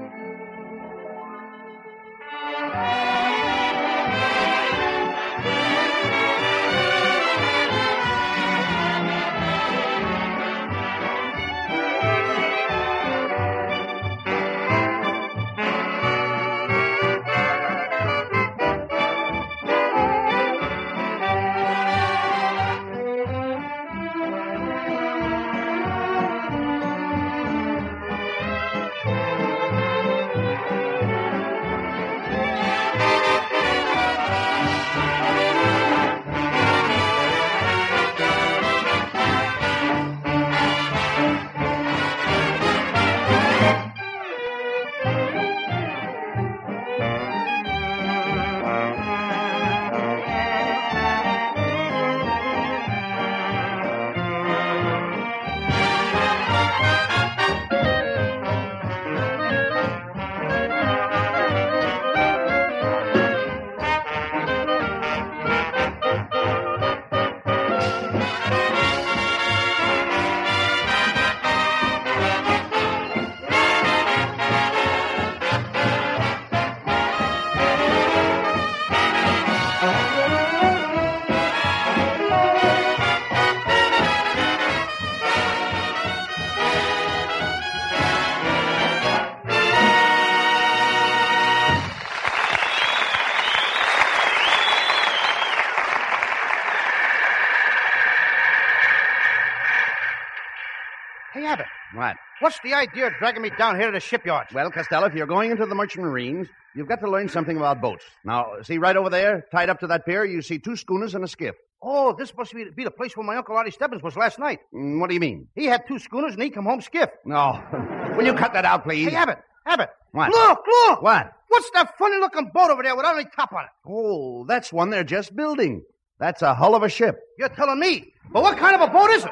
What? 101.97 102.15
What's 102.41 102.59
the 102.63 102.73
idea 102.75 103.07
of 103.07 103.13
dragging 103.17 103.41
me 103.41 103.49
down 103.57 103.75
here 103.79 103.87
to 103.87 103.91
the 103.91 103.99
shipyard? 103.99 104.47
Well, 104.53 104.69
Costello, 104.69 105.07
if 105.07 105.15
you're 105.15 105.25
going 105.25 105.49
into 105.51 105.65
the 105.65 105.73
merchant 105.73 106.05
marines, 106.05 106.47
you've 106.75 106.87
got 106.87 106.99
to 107.01 107.09
learn 107.09 107.27
something 107.27 107.57
about 107.57 107.81
boats. 107.81 108.05
Now, 108.23 108.61
see 108.61 108.77
right 108.77 108.95
over 108.95 109.09
there, 109.09 109.45
tied 109.51 109.69
up 109.69 109.79
to 109.79 109.87
that 109.87 110.05
pier, 110.05 110.23
you 110.23 110.41
see 110.43 110.59
two 110.59 110.75
schooners 110.75 111.15
and 111.15 111.23
a 111.23 111.27
skiff. 111.27 111.55
Oh, 111.81 112.13
this 112.13 112.31
must 112.37 112.53
be, 112.53 112.65
be 112.75 112.83
the 112.83 112.91
place 112.91 113.17
where 113.17 113.25
my 113.25 113.35
Uncle 113.37 113.55
Artie 113.55 113.71
Stebbins 113.71 114.03
was 114.03 114.15
last 114.15 114.37
night. 114.37 114.59
Mm, 114.73 114.99
What 114.99 115.09
do 115.09 115.15
you 115.15 115.19
mean? 115.19 115.47
He 115.55 115.65
had 115.65 115.87
two 115.87 115.97
schooners 115.99 116.33
and 116.33 116.41
he 116.43 116.49
come 116.51 116.65
home 116.65 116.81
skiff. 116.81 117.09
No. 117.25 117.59
Will 118.17 118.25
you 118.25 118.33
cut 118.33 118.53
that 118.53 118.65
out, 118.65 118.83
please? 118.83 119.09
Hey, 119.09 119.15
Abbott, 119.15 119.39
Abbott. 119.65 119.89
What? 120.11 120.29
Look, 120.31 120.59
look. 120.87 121.01
What? 121.01 121.31
What's 121.49 121.69
that 121.71 121.97
funny 121.97 122.17
looking 122.19 122.51
boat 122.53 122.69
over 122.69 122.83
there 122.83 122.95
without 122.95 123.15
any 123.15 123.27
top 123.35 123.51
on 123.53 123.63
it? 123.63 123.69
Oh, 123.87 124.45
that's 124.45 124.71
one 124.71 124.89
they're 124.91 125.03
just 125.03 125.35
building. 125.35 125.83
That's 126.19 126.41
a 126.43 126.53
hull 126.53 126.75
of 126.75 126.83
a 126.83 126.89
ship. 126.89 127.19
You're 127.39 127.49
telling 127.49 127.79
me. 127.79 128.13
But 128.31 128.43
what 128.43 128.57
kind 128.57 128.75
of 128.75 128.81
a 128.87 128.91
boat 128.91 129.09
is 129.11 129.23
it? 129.23 129.31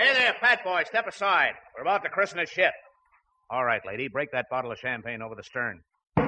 Hey 0.00 0.14
there, 0.14 0.34
fat 0.40 0.64
boy, 0.64 0.82
step 0.86 1.06
aside. 1.06 1.52
We're 1.76 1.82
about 1.82 2.02
to 2.04 2.08
christen 2.08 2.38
a 2.38 2.46
ship. 2.46 2.72
All 3.50 3.66
right, 3.66 3.82
lady, 3.86 4.08
break 4.08 4.32
that 4.32 4.46
bottle 4.48 4.72
of 4.72 4.78
champagne 4.78 5.20
over 5.20 5.34
the 5.34 5.42
stern. 5.42 5.82
No! 6.16 6.24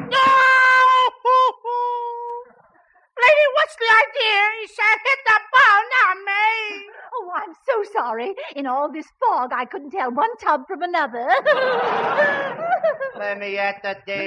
lady, 3.23 3.47
what's 3.55 3.76
the 3.76 3.88
idea? 3.88 4.41
He 4.61 4.67
said, 4.67 4.97
hit 5.02 5.19
the 5.25 5.41
ball 5.55 5.81
now, 5.97 6.12
May. 6.26 6.85
Oh, 7.14 7.33
I'm 7.35 7.55
so 7.67 7.83
sorry. 7.95 8.35
In 8.57 8.67
all 8.67 8.93
this 8.93 9.07
fog, 9.19 9.52
I 9.55 9.64
couldn't 9.64 9.93
tell 9.93 10.12
one 10.12 10.37
tub 10.37 10.67
from 10.69 10.83
another. 10.83 11.26
Let 13.19 13.38
me 13.38 13.57
at 13.57 13.83
the 13.83 13.97
day. 14.07 14.26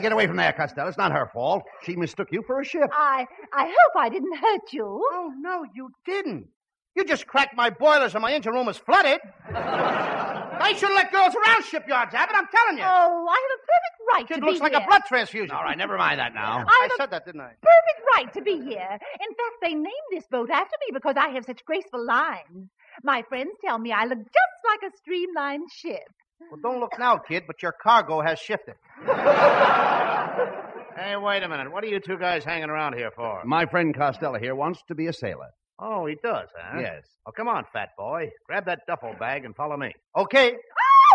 Get 0.00 0.10
away 0.10 0.26
from 0.26 0.36
there, 0.36 0.54
Costello. 0.54 0.88
It's 0.88 0.96
not 0.96 1.12
her 1.12 1.28
fault. 1.34 1.64
She 1.82 1.96
mistook 1.96 2.28
you 2.32 2.42
for 2.46 2.60
a 2.60 2.64
ship. 2.64 2.88
I 2.94 3.26
I 3.52 3.66
hope 3.66 3.92
I 3.98 4.08
didn't 4.08 4.38
hurt 4.38 4.72
you. 4.72 5.06
Oh, 5.12 5.34
no, 5.38 5.66
you 5.74 5.90
didn't. 6.06 6.48
You 6.96 7.04
just 7.04 7.26
cracked 7.26 7.56
my 7.56 7.70
boilers 7.70 8.14
and 8.14 8.22
my 8.22 8.32
engine 8.32 8.52
room 8.52 8.68
is 8.68 8.76
flooded. 8.76 9.20
I 9.52 10.72
shouldn't 10.76 10.94
let 10.94 11.10
girls 11.12 11.34
around 11.34 11.64
shipyards, 11.64 12.14
Abbott, 12.14 12.36
I'm 12.36 12.46
telling 12.46 12.78
you. 12.78 12.84
Oh, 12.86 13.26
I 13.28 13.38
have 13.42 13.58
a 13.58 13.60
perfect 13.66 13.96
right 14.14 14.28
Kid 14.28 14.34
to 14.36 14.40
be 14.40 14.46
here. 14.46 14.48
It 14.48 14.52
looks 14.52 14.60
like 14.60 14.80
a 14.82 14.86
blood 14.86 15.02
transfusion. 15.08 15.50
All 15.56 15.64
right, 15.64 15.76
never 15.76 15.98
mind 15.98 16.20
that 16.20 16.32
now. 16.34 16.58
I 16.58 16.62
I 16.68 16.78
have 16.82 16.90
a 16.92 16.96
said 16.96 17.10
that, 17.10 17.26
didn't 17.26 17.40
I? 17.40 17.52
perfect 17.60 18.06
right 18.14 18.32
to 18.34 18.42
be 18.42 18.52
here. 18.62 18.88
In 18.90 19.28
fact, 19.34 19.56
they 19.60 19.74
named 19.74 20.08
this 20.12 20.26
boat 20.30 20.50
after 20.50 20.76
me 20.86 20.92
because 20.94 21.16
I 21.18 21.28
have 21.30 21.44
such 21.44 21.64
graceful 21.64 22.04
lines. 22.06 22.70
My 23.02 23.22
friends 23.22 23.50
tell 23.64 23.78
me 23.78 23.90
I 23.92 24.04
look 24.04 24.18
just 24.18 24.64
like 24.64 24.92
a 24.92 24.96
streamlined 24.96 25.68
ship. 25.72 26.08
Well, 26.50 26.60
don't 26.62 26.78
look 26.80 26.96
now, 26.98 27.16
kid, 27.18 27.44
but 27.46 27.60
your 27.62 27.72
cargo 27.72 28.20
has 28.20 28.38
shifted. 28.38 28.74
Hey, 30.96 31.16
wait 31.16 31.42
a 31.42 31.48
minute. 31.48 31.72
What 31.72 31.82
are 31.82 31.88
you 31.88 31.98
two 31.98 32.18
guys 32.18 32.44
hanging 32.44 32.70
around 32.70 32.94
here 32.94 33.10
for? 33.10 33.42
My 33.44 33.66
friend 33.66 33.92
Costello 33.94 34.38
here 34.38 34.54
wants 34.54 34.80
to 34.88 34.94
be 34.94 35.08
a 35.08 35.12
sailor. 35.12 35.48
Oh, 35.78 36.06
he 36.06 36.14
does, 36.22 36.48
huh? 36.56 36.78
Yes. 36.80 37.04
Oh, 37.26 37.32
come 37.32 37.48
on, 37.48 37.64
fat 37.72 37.90
boy. 37.98 38.30
Grab 38.46 38.64
that 38.66 38.82
duffel 38.86 39.14
bag 39.18 39.44
and 39.44 39.56
follow 39.56 39.76
me. 39.76 39.92
Okay. 40.16 40.54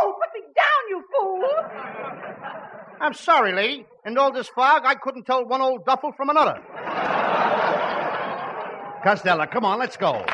Oh, 0.01 0.13
put 0.21 0.33
me 0.33 0.41
down, 0.55 0.89
you 0.89 1.01
fool! 1.17 1.49
I'm 3.01 3.13
sorry, 3.13 3.53
lady. 3.53 3.85
In 4.05 4.17
all 4.17 4.33
this 4.33 4.49
fog, 4.49 4.83
I 4.85 4.95
couldn't 4.95 5.23
tell 5.23 5.45
one 5.45 5.61
old 5.61 5.85
duffel 5.85 6.11
from 6.11 6.29
another. 6.29 6.61
Costello, 9.03 9.45
come 9.47 9.63
on, 9.63 9.79
let's 9.79 9.95
go. 9.95 10.25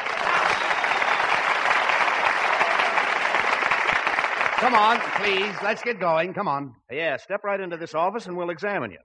Come 4.58 4.74
on, 4.74 5.00
please. 5.22 5.54
Let's 5.62 5.84
get 5.84 6.00
going. 6.00 6.34
Come 6.34 6.48
on. 6.48 6.74
Yeah, 6.90 7.18
step 7.18 7.44
right 7.44 7.60
into 7.60 7.78
this 7.78 7.94
office 7.94 8.26
and 8.26 8.36
we'll 8.36 8.50
examine 8.50 8.90
you. 8.90 8.98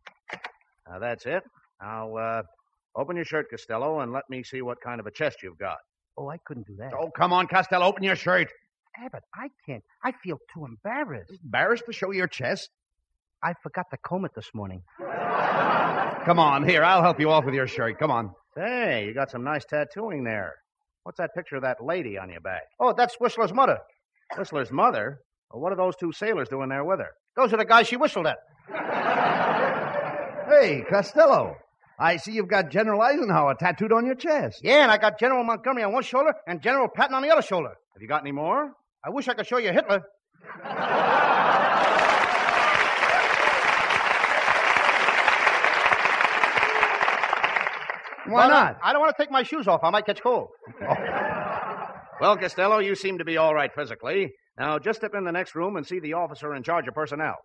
Now, 0.89 0.99
that's 1.01 1.27
it. 1.27 1.43
Now, 1.83 2.17
uh, 2.17 2.43
open 2.97 3.17
your 3.17 3.25
shirt, 3.25 3.51
Costello, 3.51 4.01
and 4.01 4.13
let 4.13 4.25
me 4.29 4.43
see 4.43 4.63
what 4.63 4.81
kind 4.81 5.01
of 5.01 5.07
a 5.07 5.11
chest 5.11 5.43
you've 5.43 5.59
got. 5.59 5.79
Oh, 6.17 6.29
I 6.29 6.39
couldn't 6.45 6.67
do 6.67 6.77
that. 6.77 6.93
Oh, 6.99 7.11
come 7.11 7.33
on, 7.33 7.47
Costello. 7.47 7.87
Open 7.87 8.03
your 8.03 8.17
shirt. 8.17 8.49
Abbott, 9.03 9.23
I 9.35 9.49
can't. 9.67 9.83
I 10.05 10.13
feel 10.23 10.39
too 10.53 10.67
embarrassed. 10.67 11.33
Embarrassed 11.45 11.85
to 11.87 11.93
show 11.93 12.11
your 12.11 12.27
chest? 12.27 12.69
I 13.43 13.55
forgot 13.63 13.87
to 13.93 13.97
comb 14.05 14.25
it 14.25 14.33
this 14.35 14.51
morning. 14.53 14.83
Come 14.99 16.39
on, 16.39 16.69
here. 16.69 16.85
I'll 16.85 17.03
help 17.03 17.19
you 17.19 17.31
off 17.31 17.45
with 17.47 17.55
your 17.55 17.67
shirt. 17.67 17.99
Come 17.99 18.11
on. 18.11 18.33
Hey, 18.55 19.07
you 19.07 19.15
got 19.15 19.31
some 19.31 19.43
nice 19.45 19.65
tattooing 19.65 20.25
there. 20.25 20.55
What's 21.05 21.17
that 21.19 21.35
picture 21.35 21.57
of 21.57 21.63
that 21.63 21.83
lady 21.83 22.19
on 22.19 22.29
your 22.31 22.41
back? 22.43 22.63
Oh, 22.79 22.93
that's 22.95 23.15
Whistler's 23.19 23.55
mother. 23.55 23.79
Whistler's 24.37 24.71
mother? 24.71 25.21
Well, 25.51 25.63
what 25.63 25.73
are 25.73 25.77
those 25.77 25.97
two 25.97 26.13
sailors 26.13 26.49
doing 26.51 26.69
there 26.69 26.85
with 26.85 26.99
her? 26.99 27.11
Those 27.37 27.55
are 27.55 27.57
the 27.57 27.65
guys 27.65 27.87
she 27.89 27.97
whistled 27.97 28.27
at. 28.27 28.39
Hey, 30.51 30.83
Costello. 30.91 31.57
I 32.01 32.17
see 32.17 32.33
you've 32.33 32.49
got 32.49 32.71
General 32.71 33.03
Eisenhower 33.03 33.55
tattooed 33.55 33.93
on 33.93 34.07
your 34.07 34.15
chest. 34.15 34.61
Yeah, 34.65 34.83
and 34.83 34.91
I 34.91 34.97
got 34.97 35.21
General 35.21 35.45
Montgomery 35.45 35.83
on 35.83 35.93
one 35.93 36.03
shoulder 36.03 36.33
and 36.47 36.63
General 36.63 36.89
Patton 36.89 37.15
on 37.15 37.21
the 37.21 37.29
other 37.29 37.43
shoulder. 37.43 37.69
Have 37.93 38.01
you 38.01 38.09
got 38.09 38.23
any 38.23 38.33
more? 38.33 38.73
I 39.05 39.11
wish 39.11 39.29
I 39.29 39.35
could 39.35 39.47
show 39.47 39.59
you 39.59 39.71
Hitler. 39.71 40.03
Why 48.27 48.49
not? 48.49 48.79
I 48.83 48.93
don't 48.93 49.01
want 49.01 49.15
to 49.15 49.23
take 49.23 49.31
my 49.31 49.43
shoes 49.43 49.69
off. 49.69 49.81
I 49.83 49.91
might 49.91 50.07
catch 50.07 50.23
cold. 50.23 50.49
Well, 52.21 52.37
Costello, 52.37 52.81
you 52.81 52.97
seem 52.97 53.17
to 53.17 53.25
be 53.25 53.39
all 53.39 53.55
right 53.55 53.75
physically. 53.75 54.35
Now, 54.59 54.79
just 54.79 54.99
step 54.99 55.15
in 55.15 55.25
the 55.25 55.33
next 55.33 55.55
room 55.55 55.77
and 55.77 55.87
see 55.87 56.01
the 56.01 56.13
officer 56.13 56.55
in 56.55 56.63
charge 56.63 56.87
of 56.87 56.93
personnel. 56.93 57.37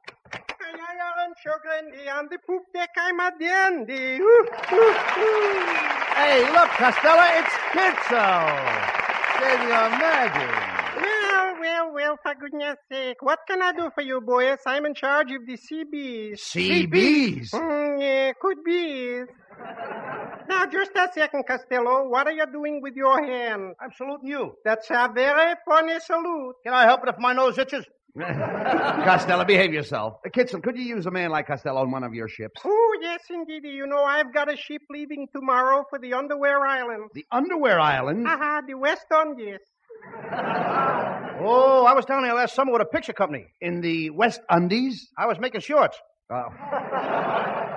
On 1.48 2.28
the 2.32 2.40
poop 2.40 2.64
deck, 2.74 2.90
I'm 2.98 3.20
a 3.20 3.32
dandy. 3.40 4.18
Hey, 6.16 6.42
look, 6.52 6.70
Costello, 6.70 7.22
it's 7.38 7.54
Kitzel. 7.70 8.48
Can 9.38 9.62
you 9.62 9.76
imagine? 9.94 10.56
Well, 11.04 11.56
well, 11.60 11.94
well, 11.94 12.20
for 12.24 12.34
goodness 12.34 12.78
sake. 12.92 13.18
What 13.22 13.40
can 13.48 13.62
I 13.62 13.74
do 13.74 13.92
for 13.94 14.02
you, 14.02 14.22
boys? 14.22 14.58
I'm 14.66 14.88
in 14.88 14.96
charge 14.96 15.32
of 15.34 15.46
the 15.46 15.56
CBs. 15.56 16.40
CBs. 16.40 17.52
Mm, 17.52 18.02
yeah, 18.02 18.34
could 18.42 18.64
be. 18.64 19.22
Now, 20.50 20.66
just 20.66 20.92
a 20.96 21.10
second, 21.14 21.44
Costello. 21.48 22.10
What 22.10 22.26
are 22.26 22.34
you 22.34 22.46
doing 22.52 22.82
with 22.82 22.96
your 22.96 23.24
hand? 23.24 23.76
I'm 23.80 23.92
saluting 23.96 24.30
you. 24.30 24.56
That's 24.66 24.90
a 24.90 25.12
very 25.14 25.54
funny 25.64 26.00
salute. 26.00 26.56
Can 26.64 26.74
I 26.74 26.86
help 26.86 27.02
it 27.04 27.10
if 27.10 27.20
my 27.20 27.34
nose 27.34 27.60
itches? 27.60 27.86
Costello, 28.18 29.44
behave 29.44 29.74
yourself. 29.74 30.20
Uh, 30.26 30.30
Kitzel, 30.30 30.64
could 30.64 30.78
you 30.78 30.84
use 30.84 31.06
a 31.06 31.12
man 31.12 31.32
like 31.32 31.48
Costello 31.48 31.82
on 31.82 31.92
one 31.92 32.04
of 32.04 32.14
your 32.14 32.30
ships? 32.30 32.62
Oh, 32.64 32.98
yes, 33.02 33.22
indeed. 33.30 33.64
You 33.66 33.88
know, 33.88 34.04
I've 34.04 34.34
got 34.34 34.52
a 34.52 34.56
ship 34.56 34.82
leaving 34.90 35.28
tomorrow 35.36 35.84
for 35.90 36.00
the 36.00 36.14
Underwear 36.14 36.66
Islands. 36.66 37.12
The 37.14 37.26
Underwear 37.32 37.80
Islands? 37.80 38.28
Haha, 38.28 38.62
the 38.68 38.76
West 38.76 39.06
Indies. 39.12 39.60
Oh, 41.38 41.86
I 41.86 41.94
was 41.94 42.06
down 42.06 42.24
there 42.24 42.34
last 42.34 42.56
summer 42.56 42.72
with 42.72 42.82
a 42.82 42.86
picture 42.86 43.14
company. 43.14 43.48
In 43.60 43.82
the 43.82 44.12
West 44.12 44.40
Undies? 44.50 45.10
I 45.18 45.26
was 45.26 45.38
making 45.40 45.62
shorts. 45.62 45.98
Oh. 46.32 46.46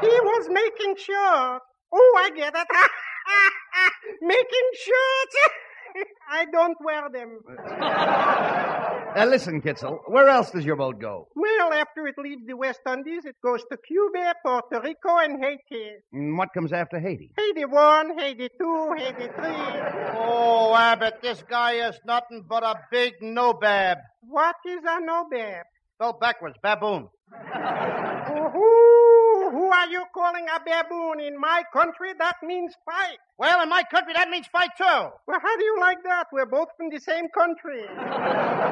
He 0.00 0.06
was 0.08 0.48
making 0.50 0.94
sure. 0.98 1.60
Oh, 1.92 2.18
I 2.18 2.30
get 2.36 2.54
it. 2.54 2.66
making 4.22 4.70
shirts. 4.74 5.36
I 6.30 6.44
don't 6.46 6.76
wear 6.84 7.08
them. 7.10 7.40
uh, 9.16 9.24
listen, 9.26 9.60
Kitzel, 9.62 9.98
where 10.06 10.28
else 10.28 10.50
does 10.50 10.64
your 10.64 10.76
boat 10.76 11.00
go? 11.00 11.28
Well, 11.34 11.72
after 11.72 12.06
it 12.06 12.16
leaves 12.18 12.42
the 12.46 12.56
West 12.56 12.80
Indies, 12.86 13.24
it 13.24 13.36
goes 13.42 13.62
to 13.70 13.78
Cuba, 13.86 14.34
Puerto 14.44 14.80
Rico, 14.82 15.16
and 15.18 15.42
Haiti. 15.42 15.90
And 16.12 16.36
what 16.36 16.50
comes 16.52 16.72
after 16.72 16.98
Haiti? 16.98 17.32
Haiti 17.36 17.64
one, 17.64 18.18
Haiti 18.18 18.48
two, 18.60 18.94
Haiti 18.96 19.28
three. 19.34 20.12
Oh, 20.14 20.74
Abbott, 20.76 21.20
this 21.22 21.42
guy 21.48 21.88
is 21.88 21.98
nothing 22.06 22.44
but 22.48 22.62
a 22.62 22.74
big 22.90 23.14
no-bab. 23.20 23.98
What 24.20 24.56
is 24.66 24.80
a 24.86 25.00
nobab? 25.00 25.64
Spelled 25.94 26.20
backwards, 26.20 26.56
baboon. 26.62 27.08
Oh, 28.30 29.07
who, 29.50 29.56
who 29.58 29.66
are 29.70 29.88
you 29.88 30.04
calling 30.14 30.46
a 30.54 30.58
baboon? 30.60 31.20
In 31.26 31.38
my 31.40 31.62
country, 31.72 32.10
that 32.18 32.36
means 32.42 32.74
fight. 32.84 33.18
Well, 33.38 33.62
in 33.62 33.68
my 33.68 33.82
country, 33.90 34.12
that 34.14 34.28
means 34.30 34.46
fight 34.48 34.70
too. 34.76 34.84
Well, 35.26 35.40
how 35.40 35.56
do 35.56 35.64
you 35.64 35.76
like 35.80 35.98
that? 36.04 36.26
We're 36.32 36.46
both 36.46 36.68
from 36.76 36.90
the 36.90 37.00
same 37.00 37.26
country. 37.36 37.82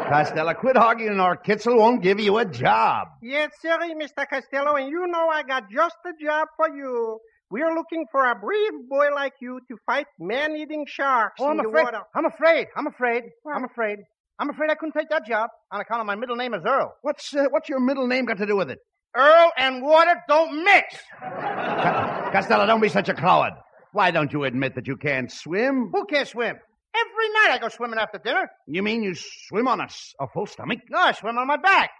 Costello, 0.09 0.55
quit 0.55 0.77
arguing 0.77 1.21
or 1.21 1.37
Kitzel 1.37 1.77
won't 1.77 2.03
give 2.03 2.21
you 2.21 2.39
a 2.39 2.45
job. 2.45 3.09
Yes, 3.23 3.51
sir, 3.61 3.79
Mr. 4.01 4.27
Costello, 4.29 4.75
and 4.77 4.89
you 4.89 5.07
know 5.09 5.29
I 5.29 5.43
got 5.43 5.71
just 5.71 5.97
the 6.05 6.13
job 6.21 6.49
for 6.57 6.69
you. 6.75 7.19
We're 7.51 7.75
looking 7.75 8.07
for 8.11 8.25
a 8.25 8.35
brave 8.35 8.89
boy 8.89 9.07
like 9.15 9.35
you 9.41 9.61
to 9.69 9.77
fight 9.87 10.07
man-eating 10.19 10.85
sharks 10.89 11.41
Oh, 11.41 11.47
in 11.53 11.59
I'm 11.61 11.65
the 11.65 11.69
afraid. 11.69 11.85
water. 11.85 12.01
I'm 12.15 12.27
afraid. 12.27 12.67
I'm 12.77 12.87
afraid. 12.89 13.23
I'm 13.55 13.65
afraid. 13.65 13.99
I'm 14.39 14.51
afraid 14.51 14.71
I 14.71 14.75
couldn't 14.75 14.93
take 14.99 15.09
that 15.11 15.25
job 15.27 15.49
on 15.73 15.81
account 15.81 16.01
of 16.01 16.07
my 16.07 16.17
middle 16.17 16.37
name 16.37 16.55
is 16.55 16.63
Earl. 16.67 16.93
What's 17.03 17.33
uh, 17.35 17.45
what's 17.51 17.69
your 17.69 17.81
middle 17.81 18.07
name 18.07 18.27
got 18.27 18.39
to 18.39 18.47
do 18.47 18.57
with 18.57 18.71
it? 18.71 18.79
Earl 19.15 19.51
and 19.57 19.83
water 19.83 20.15
don't 20.29 20.65
mix. 20.65 20.97
Co- 21.21 22.31
Costello, 22.33 22.67
don't 22.67 22.81
be 22.81 22.89
such 22.89 23.09
a 23.09 23.15
coward. 23.15 23.53
Why 23.93 24.11
don't 24.11 24.33
you 24.33 24.45
admit 24.45 24.75
that 24.75 24.87
you 24.87 24.97
can't 24.97 25.31
swim? 25.33 25.91
Who 25.93 26.05
can't 26.07 26.29
swim? 26.29 26.57
Every 26.95 27.29
night 27.35 27.51
I 27.53 27.59
go 27.61 27.69
swimming 27.69 27.99
after 27.99 28.19
dinner. 28.19 28.49
You 28.67 28.83
mean 28.83 29.03
you 29.03 29.15
swim 29.15 29.69
on 29.69 29.81
a, 29.81 29.85
s- 29.85 30.15
a 30.21 30.27
full 30.27 30.47
stomach? 30.47 30.81
No, 30.91 30.99
I 30.99 31.13
swim 31.13 31.39
on 31.39 31.47
my 31.47 31.57
back. 31.57 31.91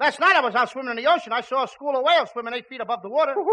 Last 0.00 0.18
night 0.18 0.34
I 0.34 0.40
was 0.40 0.54
out 0.54 0.70
swimming 0.70 0.92
in 0.92 0.96
the 0.96 1.06
ocean. 1.12 1.32
I 1.32 1.42
saw 1.42 1.64
a 1.64 1.68
school 1.68 1.94
of 1.94 2.02
whales 2.02 2.30
swimming 2.32 2.54
eight 2.54 2.66
feet 2.68 2.80
above 2.80 3.02
the 3.02 3.10
water. 3.10 3.34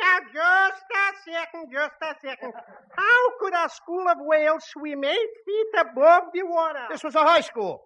Now, 0.00 0.18
just 0.32 0.82
a 0.94 1.30
second, 1.32 1.72
just 1.72 1.92
a 2.02 2.14
second. 2.24 2.52
How 2.96 3.30
could 3.40 3.52
a 3.54 3.68
school 3.70 4.06
of 4.08 4.18
whales 4.20 4.62
swim 4.72 5.02
eight 5.04 5.16
feet 5.44 5.80
above 5.80 6.24
the 6.34 6.42
water? 6.44 6.80
This 6.90 7.02
was 7.02 7.14
a 7.16 7.20
high 7.24 7.40
school. 7.40 7.82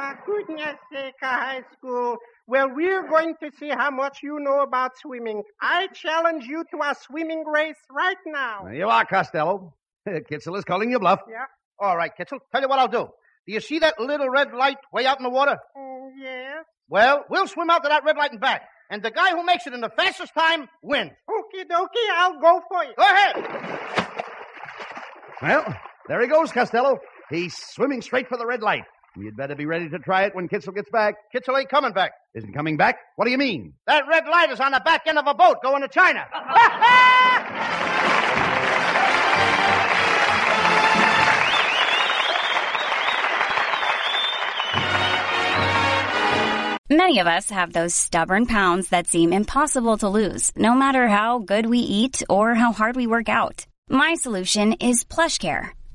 For 0.00 0.18
goodness 0.24 0.78
sake, 0.90 1.14
high 1.20 1.62
school. 1.76 2.16
Well, 2.46 2.70
we're 2.74 3.06
going 3.06 3.34
to 3.42 3.50
see 3.58 3.68
how 3.68 3.90
much 3.90 4.20
you 4.22 4.38
know 4.40 4.62
about 4.62 4.92
swimming. 4.96 5.42
I 5.60 5.88
challenge 5.88 6.46
you 6.46 6.64
to 6.70 6.78
a 6.78 6.94
swimming 7.02 7.44
race 7.44 7.76
right 7.94 8.16
now. 8.24 8.62
There 8.64 8.74
you 8.74 8.88
are, 8.88 9.04
Costello. 9.04 9.74
Kitzel 10.08 10.56
is 10.56 10.64
calling 10.64 10.90
you 10.90 10.98
bluff. 10.98 11.20
Yeah? 11.28 11.44
All 11.78 11.98
right, 11.98 12.10
Kitzel. 12.18 12.38
Tell 12.50 12.62
you 12.62 12.68
what 12.68 12.78
I'll 12.78 12.88
do. 12.88 13.08
Do 13.46 13.52
you 13.52 13.60
see 13.60 13.80
that 13.80 14.00
little 14.00 14.30
red 14.30 14.54
light 14.54 14.78
way 14.90 15.04
out 15.04 15.18
in 15.18 15.24
the 15.24 15.28
water? 15.28 15.58
Mm, 15.76 16.12
yes. 16.18 16.64
Well, 16.88 17.24
we'll 17.28 17.46
swim 17.46 17.68
out 17.68 17.82
to 17.82 17.90
that 17.90 18.02
red 18.02 18.16
light 18.16 18.32
and 18.32 18.40
back. 18.40 18.62
And 18.90 19.02
the 19.02 19.10
guy 19.10 19.32
who 19.32 19.44
makes 19.44 19.66
it 19.66 19.74
in 19.74 19.82
the 19.82 19.90
fastest 19.90 20.32
time 20.32 20.66
wins. 20.82 21.10
Okie 21.28 21.64
dokie, 21.70 22.10
I'll 22.14 22.40
go 22.40 22.62
for 22.70 22.84
you. 22.84 22.94
Go 22.96 23.04
ahead. 23.04 23.36
Well, 25.42 25.76
there 26.08 26.22
he 26.22 26.26
goes, 26.26 26.52
Costello. 26.52 27.00
He's 27.28 27.54
swimming 27.54 28.00
straight 28.00 28.28
for 28.28 28.38
the 28.38 28.46
red 28.46 28.62
light. 28.62 28.84
You'd 29.22 29.36
better 29.36 29.54
be 29.54 29.66
ready 29.66 29.88
to 29.90 29.98
try 29.98 30.24
it 30.24 30.34
when 30.34 30.48
Kitzel 30.48 30.74
gets 30.74 30.90
back. 30.90 31.16
Kitzel 31.34 31.58
ain't 31.58 31.68
coming 31.68 31.92
back. 31.92 32.12
Isn't 32.34 32.54
coming 32.54 32.76
back? 32.76 32.98
What 33.16 33.26
do 33.26 33.30
you 33.30 33.38
mean? 33.38 33.74
That 33.86 34.04
red 34.08 34.24
light 34.26 34.50
is 34.50 34.60
on 34.60 34.72
the 34.72 34.80
back 34.80 35.02
end 35.06 35.18
of 35.18 35.26
a 35.26 35.34
boat 35.34 35.56
going 35.62 35.82
to 35.82 35.88
China. 35.88 36.26
Many 46.92 47.20
of 47.20 47.28
us 47.28 47.50
have 47.50 47.72
those 47.72 47.94
stubborn 47.94 48.46
pounds 48.46 48.88
that 48.88 49.06
seem 49.06 49.32
impossible 49.32 49.96
to 49.98 50.08
lose, 50.08 50.50
no 50.56 50.74
matter 50.74 51.06
how 51.06 51.38
good 51.38 51.66
we 51.66 51.78
eat 51.78 52.22
or 52.28 52.54
how 52.54 52.72
hard 52.72 52.96
we 52.96 53.06
work 53.06 53.28
out. 53.28 53.64
My 53.88 54.14
solution 54.14 54.72
is 54.74 55.04
PlushCare. 55.04 55.70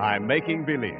I'm 0.00 0.26
making 0.26 0.64
believe. 0.64 0.98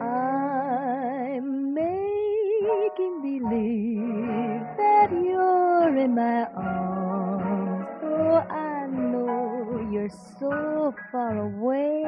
I'm 0.00 1.74
making 1.74 3.22
believe 3.22 4.62
that 4.78 5.10
you're 5.10 5.96
in 5.98 6.14
my 6.14 6.44
arms, 6.54 7.86
though 8.00 8.36
I 8.36 8.86
know 8.86 9.88
you're 9.90 10.08
so 10.38 10.94
far 11.10 11.36
away. 11.38 12.04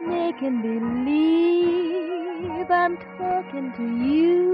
Making 0.00 0.62
believe 0.62 1.10
I'm 2.70 2.96
talking 3.18 3.72
to 3.76 3.82
you. 3.82 4.44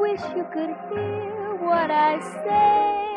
Wish 0.00 0.20
you 0.36 0.44
could 0.52 0.74
hear 0.90 1.54
what 1.56 1.90
I 1.92 2.18
say. 2.44 3.13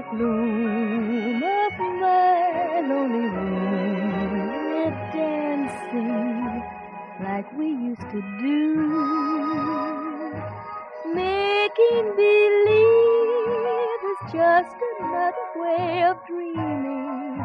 The 0.00 0.16
gloom 0.16 1.42
of 1.42 1.78
my 2.00 2.80
lonely 2.88 3.28
room, 3.28 4.32
we're 4.72 4.96
dancing 5.12 6.62
like 7.22 7.52
we 7.58 7.66
used 7.66 8.08
to 8.10 8.22
do. 8.40 8.56
Making 11.14 12.06
believe 12.16 14.02
is 14.12 14.32
just 14.32 14.76
another 15.00 15.48
way 15.56 16.04
of 16.04 16.16
dreaming. 16.26 17.44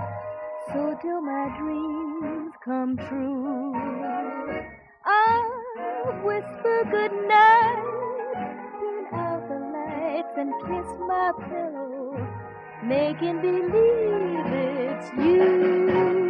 So 0.72 0.98
till 1.02 1.22
my 1.22 1.50
dreams 1.58 2.54
come 2.64 2.98
true, 2.98 3.74
I'll 5.06 6.24
whisper 6.24 6.86
goodnight, 6.92 7.84
turn 8.80 9.06
out 9.14 9.42
the 9.50 9.60
lights 9.76 10.38
and 10.38 10.54
kiss 10.68 10.90
my 11.08 11.32
pillow, 11.50 12.05
making 12.86 13.42
believe 13.42 14.46
it's 14.46 15.12
you. 15.18 16.25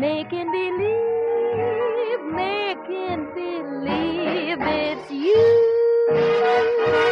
Making 0.00 0.50
believe, 0.50 2.22
making 2.34 3.26
believe 3.34 4.62
it's 4.62 5.10
you. 5.10 7.09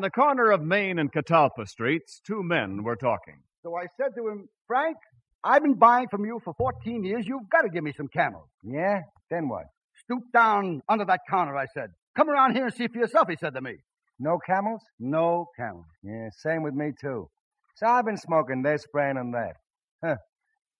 On 0.00 0.02
the 0.02 0.08
corner 0.08 0.50
of 0.50 0.62
Main 0.62 0.98
and 0.98 1.12
Catalpa 1.12 1.68
Streets, 1.68 2.22
two 2.26 2.42
men 2.42 2.84
were 2.84 2.96
talking. 2.96 3.34
So 3.62 3.76
I 3.76 3.84
said 3.98 4.12
to 4.16 4.28
him, 4.28 4.48
Frank, 4.66 4.96
I've 5.44 5.60
been 5.60 5.74
buying 5.74 6.08
from 6.10 6.24
you 6.24 6.40
for 6.42 6.54
14 6.54 7.04
years. 7.04 7.26
You've 7.26 7.50
got 7.50 7.64
to 7.64 7.68
give 7.68 7.84
me 7.84 7.92
some 7.94 8.08
camels. 8.08 8.48
Yeah? 8.64 9.00
Then 9.28 9.50
what? 9.50 9.64
Stoop 10.02 10.22
down 10.32 10.80
under 10.88 11.04
that 11.04 11.20
counter, 11.28 11.54
I 11.54 11.66
said. 11.74 11.90
Come 12.16 12.30
around 12.30 12.54
here 12.54 12.64
and 12.64 12.72
see 12.72 12.88
for 12.88 12.96
yourself, 12.96 13.28
he 13.28 13.36
said 13.38 13.52
to 13.52 13.60
me. 13.60 13.74
No 14.18 14.38
camels? 14.38 14.80
No 14.98 15.48
camels. 15.54 15.84
Yeah, 16.02 16.30
same 16.38 16.62
with 16.62 16.72
me, 16.72 16.92
too. 16.98 17.28
So 17.76 17.86
I've 17.86 18.06
been 18.06 18.16
smoking 18.16 18.62
this 18.62 18.86
brand 18.90 19.18
and 19.18 19.34
that. 19.34 19.56
Huh. 20.02 20.16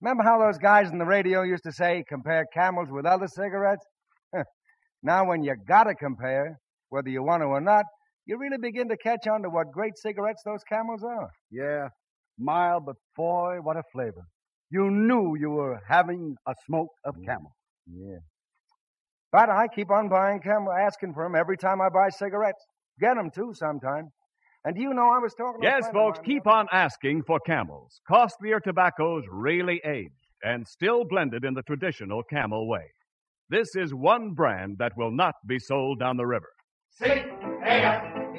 Remember 0.00 0.22
how 0.22 0.38
those 0.38 0.56
guys 0.56 0.90
on 0.90 0.96
the 0.96 1.04
radio 1.04 1.42
used 1.42 1.64
to 1.64 1.72
say, 1.72 2.04
compare 2.09 2.46
camels 2.54 2.88
with 2.90 3.04
other 3.04 3.28
cigarettes? 3.28 3.85
Huh. 4.35 4.44
Now, 5.02 5.26
when 5.26 5.42
you 5.42 5.56
gotta 5.68 5.94
compare, 5.94 6.59
whether 6.88 7.11
you 7.11 7.22
want 7.22 7.42
to 7.42 7.48
or 7.48 7.61
not, 7.61 7.85
you 8.31 8.38
really 8.38 8.59
begin 8.59 8.88
to 8.88 8.97
catch 8.97 9.27
on 9.27 9.43
to 9.43 9.51
what 9.51 9.71
great 9.73 9.99
cigarettes 9.99 10.43
those 10.45 10.62
camels 10.64 11.03
are. 11.05 11.31
Yeah, 11.51 11.88
mild, 12.38 12.87
but 12.87 12.97
boy, 13.16 13.59
what 13.62 13.77
a 13.77 13.83
flavor. 13.93 14.25
You 14.71 14.90
knew 14.90 15.37
you 15.37 15.51
were 15.51 15.81
having 15.88 16.37
a 16.47 16.55
smoke 16.66 16.93
of 17.05 17.16
mm. 17.16 17.27
camel. 17.27 17.53
Yeah. 17.87 18.19
But 19.33 19.51
I 19.51 19.66
keep 19.69 19.90
on 19.90 20.09
buying 20.09 20.40
camel, 20.40 20.73
asking 20.73 21.14
for 21.14 21.25
'em 21.25 21.35
every 21.35 21.57
time 21.57 21.81
I 21.81 21.88
buy 21.88 22.09
cigarettes. 22.09 22.64
Get 23.01 23.19
'em 23.19 23.31
too, 23.31 23.53
sometime. 23.55 24.11
And 24.64 24.77
do 24.77 24.83
you 24.83 24.93
know 24.95 25.09
I 25.11 25.19
was 25.19 25.35
talking 25.35 25.62
Yes, 25.62 25.88
folks, 25.90 26.19
mine- 26.19 26.27
keep 26.27 26.47
on 26.47 26.69
asking 26.71 27.23
for 27.25 27.40
camels. 27.40 28.01
Costlier 28.07 28.61
tobaccos 28.61 29.25
really 29.31 29.81
aged 29.85 30.27
and 30.45 30.66
still 30.69 31.05
blended 31.05 31.45
in 31.45 31.55
the 31.55 31.62
traditional 31.62 32.23
camel 32.23 32.69
way. 32.69 32.87
this 33.49 33.75
is 33.75 33.93
one 33.93 34.33
brand 34.33 34.79
that 34.79 34.97
will 34.97 35.11
not 35.11 35.35
be 35.45 35.59
sold 35.59 35.99
down 35.99 36.16
the 36.16 36.25
river. 36.25 36.53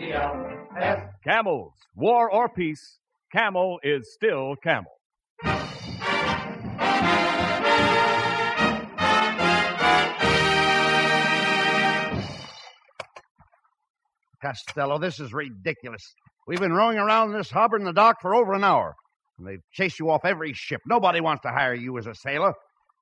C-A-M-E-L-S. 0.02 1.74
War 1.96 2.32
or 2.32 2.50
peace, 2.50 2.98
Camel 3.32 3.80
is 3.84 4.12
still 4.14 4.56
Camel. 4.64 4.92
Costello, 14.42 14.98
this 14.98 15.20
is 15.20 15.34
ridiculous. 15.34 16.02
We've 16.48 16.60
been 16.60 16.74
rowing 16.74 16.98
around 16.98 17.34
this 17.34 17.52
harbor 17.52 17.78
in 17.78 17.84
the 17.84 17.94
dock 17.94 18.22
for 18.22 18.34
over 18.34 18.54
an 18.54 18.64
hour. 18.64 18.96
And 19.38 19.48
they've 19.48 19.62
chased 19.72 20.00
you 20.00 20.10
off 20.10 20.26
every 20.26 20.54
ship. 20.54 20.82
Nobody 20.88 21.22
wants 21.22 21.44
to 21.44 21.50
hire 21.50 21.76
you 21.76 22.00
as 22.00 22.08
a 22.08 22.16
sailor. 22.16 22.54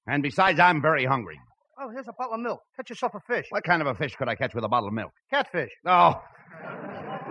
And 0.05 0.21
besides, 0.21 0.59
I'm 0.59 0.81
very 0.81 1.05
hungry. 1.05 1.39
Oh, 1.81 1.89
here's 1.89 2.09
a 2.09 2.13
bottle 2.13 2.33
of 2.33 2.41
milk. 2.41 2.61
Catch 2.75 2.89
yourself 2.89 3.13
a 3.15 3.21
fish. 3.21 3.45
What 3.51 3.63
kind 3.63 3.81
of 3.81 3.87
a 3.87 3.95
fish 3.95 4.13
could 4.17 4.27
I 4.27 4.35
catch 4.35 4.53
with 4.53 4.65
a 4.65 4.67
bottle 4.67 4.89
of 4.89 4.93
milk? 4.93 5.11
Catfish. 5.29 5.71
Oh. 5.85 6.21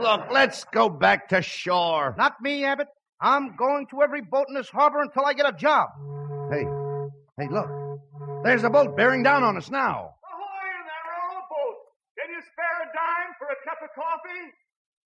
Look, 0.01 0.23
let's 0.33 0.65
go 0.73 0.89
back 0.89 1.29
to 1.29 1.43
shore. 1.43 2.15
Not 2.17 2.41
me, 2.41 2.65
Abbott. 2.65 2.89
I'm 3.21 3.57
going 3.57 3.87
to 3.91 4.01
every 4.01 4.23
boat 4.23 4.47
in 4.49 4.55
this 4.55 4.71
harbor 4.71 5.03
until 5.03 5.27
I 5.27 5.35
get 5.35 5.47
a 5.47 5.53
job. 5.53 5.91
Hey, 6.51 6.65
hey, 7.37 7.49
look. 7.51 7.69
There's 8.43 8.65
a 8.65 8.71
boat 8.71 8.97
bearing 8.97 9.23
down 9.23 9.43
on 9.43 9.59
us 9.59 9.71
now. 9.71 10.15
Ahoy 10.25 10.69
in 10.79 10.85
that 10.87 11.05
rowboat! 11.13 11.77
Can 12.19 12.31
you 12.31 12.41
spare 12.41 12.79
a 12.81 12.89
dime 12.95 13.35
for 13.39 13.49
a 13.49 13.57
cup 13.69 13.83
of 13.83 13.91
coffee? 13.95 14.55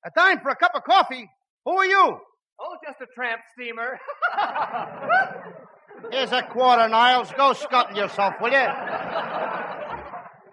A 0.05 0.11
dime 0.15 0.41
for 0.41 0.51
a 0.51 0.57
cup 0.57 0.73
of 0.77 0.85
coffee? 0.85 1.29
Who 1.65 1.73
are 1.73 1.87
you? 1.87 2.19
Oh, 2.61 2.77
just 2.87 3.01
a 3.01 3.07
tramp 3.15 3.41
steamer. 3.55 3.99
Here's 6.11 6.33
a 6.33 6.43
quarter, 6.43 6.89
Niles. 6.89 7.31
Go 7.37 7.53
scuttle 7.53 7.97
yourself, 7.97 8.35
will 8.41 8.51
you? 8.53 8.67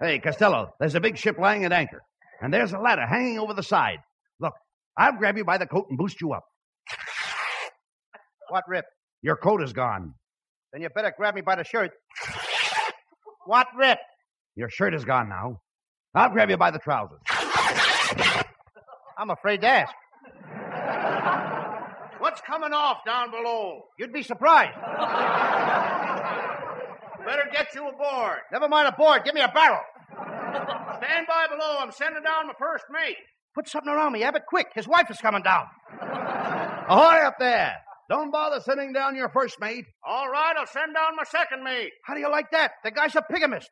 Hey, 0.02 0.20
Costello, 0.20 0.74
there's 0.80 0.96
a 0.96 1.00
big 1.00 1.18
ship 1.18 1.38
lying 1.38 1.66
at 1.66 1.72
anchor. 1.72 2.02
And 2.42 2.54
there's 2.54 2.72
a 2.72 2.80
ladder 2.80 3.06
hanging 3.06 3.40
over 3.40 3.54
the 3.54 3.64
side. 3.64 4.00
Look, 4.40 4.54
I'll 4.98 5.18
grab 5.18 5.38
you 5.38 5.44
by 5.44 5.58
the 5.58 5.66
coat 5.66 5.88
and 5.90 5.98
boost 5.98 6.22
you 6.22 6.34
up. 6.34 6.46
What 8.50 8.64
rip? 8.68 8.86
Your 9.22 9.36
coat 9.36 9.62
is 9.62 9.74
gone. 9.74 10.14
Then 10.72 10.82
you 10.82 10.90
better 10.90 11.14
grab 11.16 11.36
me 11.36 11.42
by 11.42 11.56
the 11.56 11.64
shirt. 11.64 11.92
What 13.46 13.68
rip? 13.78 14.00
Your 14.56 14.70
shirt 14.70 14.94
is 14.94 15.04
gone 15.04 15.30
now. 15.30 15.60
I'll 16.16 16.30
grab 16.30 16.50
you 16.50 16.58
by 16.58 16.72
the 16.72 16.80
trousers. 16.80 17.20
I'm 19.18 19.30
afraid 19.30 19.62
to 19.62 19.68
ask. 19.68 19.94
What's 22.30 22.42
coming 22.42 22.74
off 22.74 22.98
down 23.08 23.32
below? 23.32 23.86
You'd 23.98 24.13
be 24.13 24.22
surprised. 24.22 24.76
Better 27.26 27.50
get 27.52 27.74
you 27.74 27.89
aboard. 27.89 28.38
Never 28.52 28.70
mind 28.70 28.88
aboard. 28.88 29.24
Give 29.26 29.34
me 29.34 29.42
a 29.42 29.48
barrel. 29.48 29.82
Stand 30.13 31.26
by 31.28 31.48
below. 31.50 31.78
I'm 31.80 31.92
sending 31.92 32.22
down 32.22 32.46
my 32.46 32.54
first 32.60 32.86
mate. 32.92 33.15
Put 33.56 33.68
something 33.68 33.92
around 33.92 34.13
me, 34.13 34.22
Abbott, 34.22 34.44
quick. 34.48 34.68
His 34.76 34.88
wife 34.88 35.10
is 35.10 35.18
coming 35.18 35.42
down. 35.42 35.65
Ahoy 36.88 37.26
up 37.26 37.38
there! 37.39 37.74
Don't 38.12 38.30
bother 38.30 38.60
sending 38.60 38.94
down 38.94 39.15
your 39.15 39.30
first 39.30 39.60
mate. 39.60 39.86
All 40.04 40.30
right, 40.30 40.54
I'll 40.56 40.68
send 40.68 40.94
down 40.94 41.15
my 41.15 41.24
second 41.24 41.63
mate. 41.63 41.94
How 42.06 42.13
do 42.13 42.20
you 42.20 42.30
like 42.30 42.52
that? 42.52 42.74
The 42.84 42.92
guy's 42.92 43.15
a 43.15 43.24
pigamist. 43.24 43.72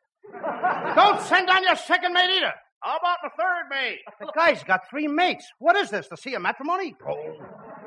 Don't 0.96 1.20
send 1.22 1.46
down 1.46 1.62
your 1.62 1.76
second 1.76 2.12
mate 2.12 2.30
either. 2.38 2.54
How 2.82 2.96
about 2.96 3.18
my 3.22 3.28
third 3.30 3.68
mate? 3.70 4.00
The 4.20 4.32
guy's 4.34 4.64
got 4.64 4.88
three 4.90 5.06
mates. 5.06 5.46
What 5.60 5.76
is 5.76 5.90
this, 5.90 6.08
to 6.08 6.16
see 6.16 6.34
a 6.34 6.40
matrimony? 6.40 6.96
Oh. 7.08 7.36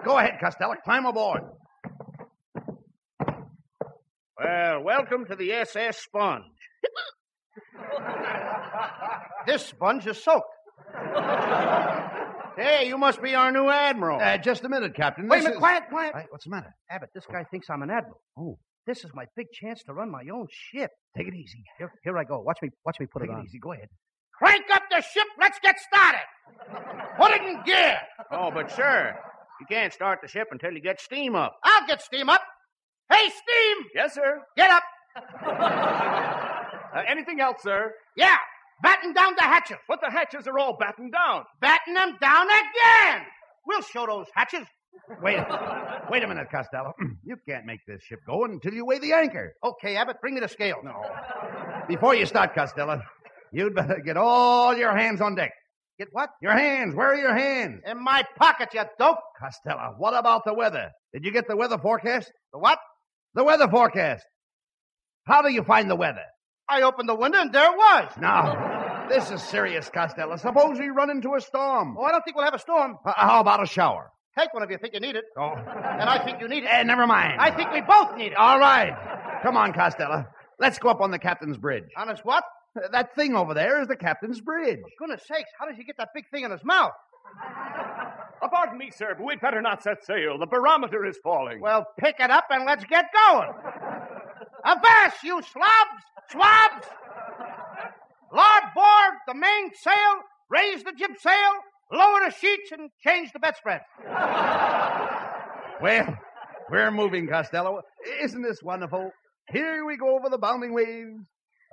Go 0.04 0.18
ahead, 0.18 0.34
Costello. 0.42 0.76
Climb 0.84 1.06
aboard. 1.06 1.42
Well, 4.38 4.84
welcome 4.84 5.26
to 5.26 5.36
the 5.36 5.52
SS 5.54 5.98
Sponge. 6.00 6.44
This 9.48 9.66
sponge 9.66 10.06
is 10.06 10.24
soaked. 10.24 10.46
Hey, 12.56 12.88
you 12.88 12.98
must 13.00 13.24
be 13.24 13.34
our 13.34 13.52
new 13.52 13.70
admiral. 13.70 14.20
Uh, 14.22 14.38
just 14.38 14.64
a 14.64 14.70
minute, 14.70 14.94
Captain. 14.96 15.28
Wait 15.28 15.40
a 15.40 15.44
minute, 15.44 15.54
is- 15.56 15.60
quiet, 15.60 15.84
quiet. 15.90 16.14
Hey, 16.16 16.26
what's 16.30 16.44
the 16.46 16.52
matter? 16.52 16.76
Abbott, 16.92 17.10
this 17.16 17.26
guy 17.26 17.44
thinks 17.50 17.68
I'm 17.70 17.82
an 17.82 17.90
admiral. 17.90 18.22
Oh, 18.38 18.60
This 18.86 19.04
is 19.04 19.10
my 19.16 19.26
big 19.36 19.48
chance 19.52 19.82
to 19.86 19.94
run 19.94 20.12
my 20.12 20.22
own 20.32 20.46
ship. 20.52 20.92
take 21.18 21.28
it 21.28 21.34
easy. 21.34 21.64
Here, 21.80 21.92
here 22.04 22.16
I 22.20 22.24
go. 22.24 22.40
Watch 22.42 22.60
me, 22.62 22.70
watch 22.86 22.98
me 23.00 23.08
put 23.12 23.22
Take 23.24 23.30
it 23.32 23.34
it 23.34 23.38
on. 23.40 23.46
easy. 23.46 23.58
Go 23.60 23.72
ahead. 23.74 23.88
Crank 24.38 24.64
up 24.74 24.84
the 24.92 25.02
ship. 25.02 25.26
Let's 25.40 25.58
get 25.64 25.76
started. 25.80 26.22
Put 27.18 27.32
it 27.32 27.42
in 27.42 27.64
gear. 27.66 27.98
Oh, 28.32 28.52
but 28.54 28.70
sir, 28.72 29.16
you 29.62 29.66
can't 29.68 29.94
start 29.94 30.20
the 30.22 30.28
ship 30.28 30.48
until 30.52 30.72
you 30.74 30.82
get 30.82 31.00
steam 31.00 31.36
up. 31.36 31.56
I'll 31.64 31.88
get 31.88 32.02
steam 32.02 32.28
up. 32.30 32.42
Hey, 33.10 33.30
steam, 33.30 33.88
Yes, 33.96 34.14
sir. 34.16 34.42
get 34.58 34.70
up. 34.72 34.84
Uh, 36.94 37.04
anything 37.08 37.40
else, 37.40 37.56
sir? 37.64 37.94
Yeah, 38.18 38.36
batten 38.84 39.14
down 39.14 39.34
the 39.38 39.44
hatches. 39.44 39.78
But 39.88 40.00
the 40.04 40.12
hatches 40.12 40.46
are 40.46 40.60
all 40.60 40.76
battened 40.78 41.14
down. 41.14 41.44
Batten 41.62 41.94
them 41.94 42.18
down 42.20 42.48
again. 42.48 43.22
We'll 43.66 43.82
show 43.82 44.06
those 44.06 44.26
hatches. 44.36 44.68
Wait, 45.22 45.38
a, 45.38 46.02
wait 46.12 46.22
a 46.22 46.28
minute, 46.28 46.48
Costello. 46.52 46.94
You 47.24 47.38
can't 47.48 47.66
make 47.66 47.80
this 47.88 48.04
ship 48.04 48.20
go 48.28 48.44
until 48.44 48.74
you 48.74 48.86
weigh 48.86 49.00
the 49.00 49.14
anchor. 49.14 49.54
Okay, 49.64 49.96
Abbott, 49.96 50.18
bring 50.20 50.34
me 50.34 50.42
the 50.42 50.50
scale. 50.50 50.80
No. 50.84 51.02
Before 51.88 52.14
you 52.14 52.26
start, 52.26 52.54
Costello, 52.54 53.00
you'd 53.54 53.74
better 53.74 54.02
get 54.06 54.18
all 54.18 54.76
your 54.76 54.94
hands 54.94 55.22
on 55.22 55.36
deck. 55.36 55.54
Get 56.02 56.08
what? 56.14 56.32
Your 56.42 56.54
hands. 56.54 56.96
Where 56.96 57.10
are 57.10 57.16
your 57.16 57.36
hands? 57.36 57.84
In 57.86 58.04
my 58.04 58.24
pocket, 58.36 58.70
you 58.74 58.82
dope. 58.98 59.20
Costello, 59.40 59.94
what 60.00 60.16
about 60.18 60.46
the 60.46 60.54
weather? 60.56 60.90
Did 61.14 61.24
you 61.24 61.32
get 61.32 61.48
the 61.48 61.56
weather 61.56 61.78
forecast? 61.78 62.32
The 62.52 62.58
what? 62.58 62.80
The 63.36 63.44
weather 63.44 63.68
forecast. 63.70 64.26
How 65.28 65.44
do 65.44 65.54
you 65.54 65.64
find 65.64 65.92
the 65.92 65.96
weather? 65.96 66.26
I 66.68 66.82
opened 66.82 67.08
the 67.08 67.14
window 67.14 67.38
and 67.42 67.54
there 67.54 67.72
it 67.72 67.78
was. 67.78 68.14
Now, 68.20 69.06
this 69.10 69.30
is 69.30 69.44
serious, 69.44 69.92
Costello. 69.94 70.38
Suppose 70.38 70.80
we 70.80 70.90
run 70.90 71.12
into 71.12 71.36
a 71.36 71.40
storm. 71.40 71.96
Oh, 72.00 72.04
I 72.04 72.12
don't 72.12 72.24
think 72.24 72.36
we'll 72.36 72.46
have 72.46 72.56
a 72.56 72.60
storm. 72.60 72.98
Uh, 73.06 73.14
how 73.16 73.40
about 73.40 73.62
a 73.62 73.68
shower? 73.68 74.10
Take 74.36 74.52
one 74.56 74.64
if 74.64 74.72
you 74.72 74.80
think 74.80 74.96
you 74.96 75.02
need 75.02 75.16
it. 75.16 75.26
Oh. 75.38 75.54
And 75.54 76.10
I 76.10 76.26
think 76.26 76.42
you 76.42 76.48
need 76.48 76.64
it. 76.64 76.70
Eh, 76.74 76.82
never 76.82 77.06
mind. 77.06 77.40
I 77.40 77.52
think 77.56 77.72
we 77.72 77.82
both 77.82 78.18
need 78.18 78.32
it. 78.32 78.38
All 78.40 78.58
right. 78.58 78.92
Come 79.44 79.56
on, 79.56 79.72
Costello. 79.72 80.26
Let's 80.60 80.80
go 80.80 80.90
up 80.90 81.00
on 81.00 81.12
the 81.12 81.20
captain's 81.20 81.58
bridge. 81.58 81.84
On 81.96 82.08
his 82.08 82.22
what? 82.22 82.44
That 82.92 83.14
thing 83.16 83.36
over 83.36 83.54
there 83.54 83.82
is 83.82 83.88
the 83.88 83.96
captain's 83.98 84.40
bridge. 84.40 84.80
For 84.80 85.06
goodness 85.06 85.24
sakes, 85.28 85.50
how 85.60 85.66
does 85.68 85.76
he 85.76 85.84
get 85.84 85.98
that 85.98 86.10
big 86.16 86.30
thing 86.32 86.46
in 86.46 86.52
his 86.52 86.64
mouth? 86.64 86.94
Uh, 88.42 88.48
pardon 88.52 88.78
me, 88.78 88.92
sir, 88.92 89.14
but 89.18 89.26
we'd 89.26 89.42
better 89.42 89.62
not 89.62 89.84
set 89.84 90.06
sail. 90.06 90.38
The 90.40 90.46
barometer 90.46 91.06
is 91.06 91.18
falling. 91.24 91.60
Well, 91.60 91.86
pick 92.00 92.16
it 92.20 92.32
up 92.32 92.46
and 92.50 92.66
let's 92.66 92.86
get 92.86 93.06
going. 93.14 93.50
Avast, 94.64 95.24
you 95.24 95.42
slobs, 95.42 96.04
swabs! 96.32 96.88
Lord 98.34 98.64
board 98.74 99.14
the 99.28 99.34
mainsail, 99.34 100.22
raise 100.50 100.84
the 100.84 100.94
jib 100.98 101.12
sail, 101.20 101.52
lower 101.92 102.22
the 102.26 102.32
sheets, 102.32 102.72
and 102.72 102.90
change 103.06 103.34
the 103.34 103.40
bedspread. 103.40 103.82
Well, 105.82 106.18
we're 106.70 106.92
moving, 106.92 107.28
Costello. 107.28 107.82
Isn't 108.22 108.44
this 108.44 108.64
wonderful? 108.64 109.12
Here 109.52 109.84
we 109.84 109.98
go 109.98 110.16
over 110.16 110.30
the 110.30 110.38
bounding 110.38 110.74
waves. 110.74 111.20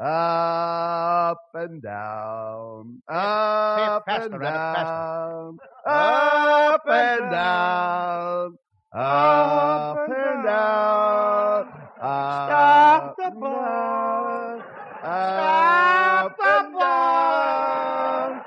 Up 0.00 1.42
and 1.54 1.82
down, 1.82 3.02
up 3.08 4.04
faster, 4.06 4.34
and 4.34 4.42
down, 4.42 5.58
up 5.84 6.82
and 6.86 7.30
down, 7.32 8.58
up 8.94 9.98
and 10.08 10.44
down. 10.44 11.72
Stop 11.98 13.16
the 13.16 13.24
up 13.24 13.40
boat. 13.40 14.62
and 15.02 15.36
down, 15.36 16.30
Stop 16.32 16.36
the 16.38 16.44
and 16.44 16.78
down. 16.78 18.42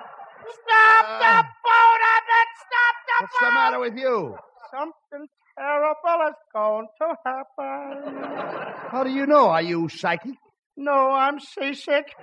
Stop 0.47 1.05
the 1.19 1.25
ah. 1.27 1.47
boat, 1.65 2.01
Abbott! 2.15 2.49
Stop 2.63 2.95
the 3.07 3.13
What's 3.19 3.39
the 3.41 3.51
matter 3.51 3.79
with 3.79 3.97
you? 3.97 4.37
Something 4.71 5.27
terrible 5.59 6.29
is 6.29 6.35
going 6.53 6.87
to 7.01 7.15
happen. 7.25 8.23
How 8.89 9.03
do 9.03 9.11
you 9.11 9.25
know? 9.25 9.49
Are 9.49 9.61
you 9.61 9.89
psychic? 9.89 10.35
No, 10.81 11.11
I'm 11.11 11.39
seasick. 11.39 12.05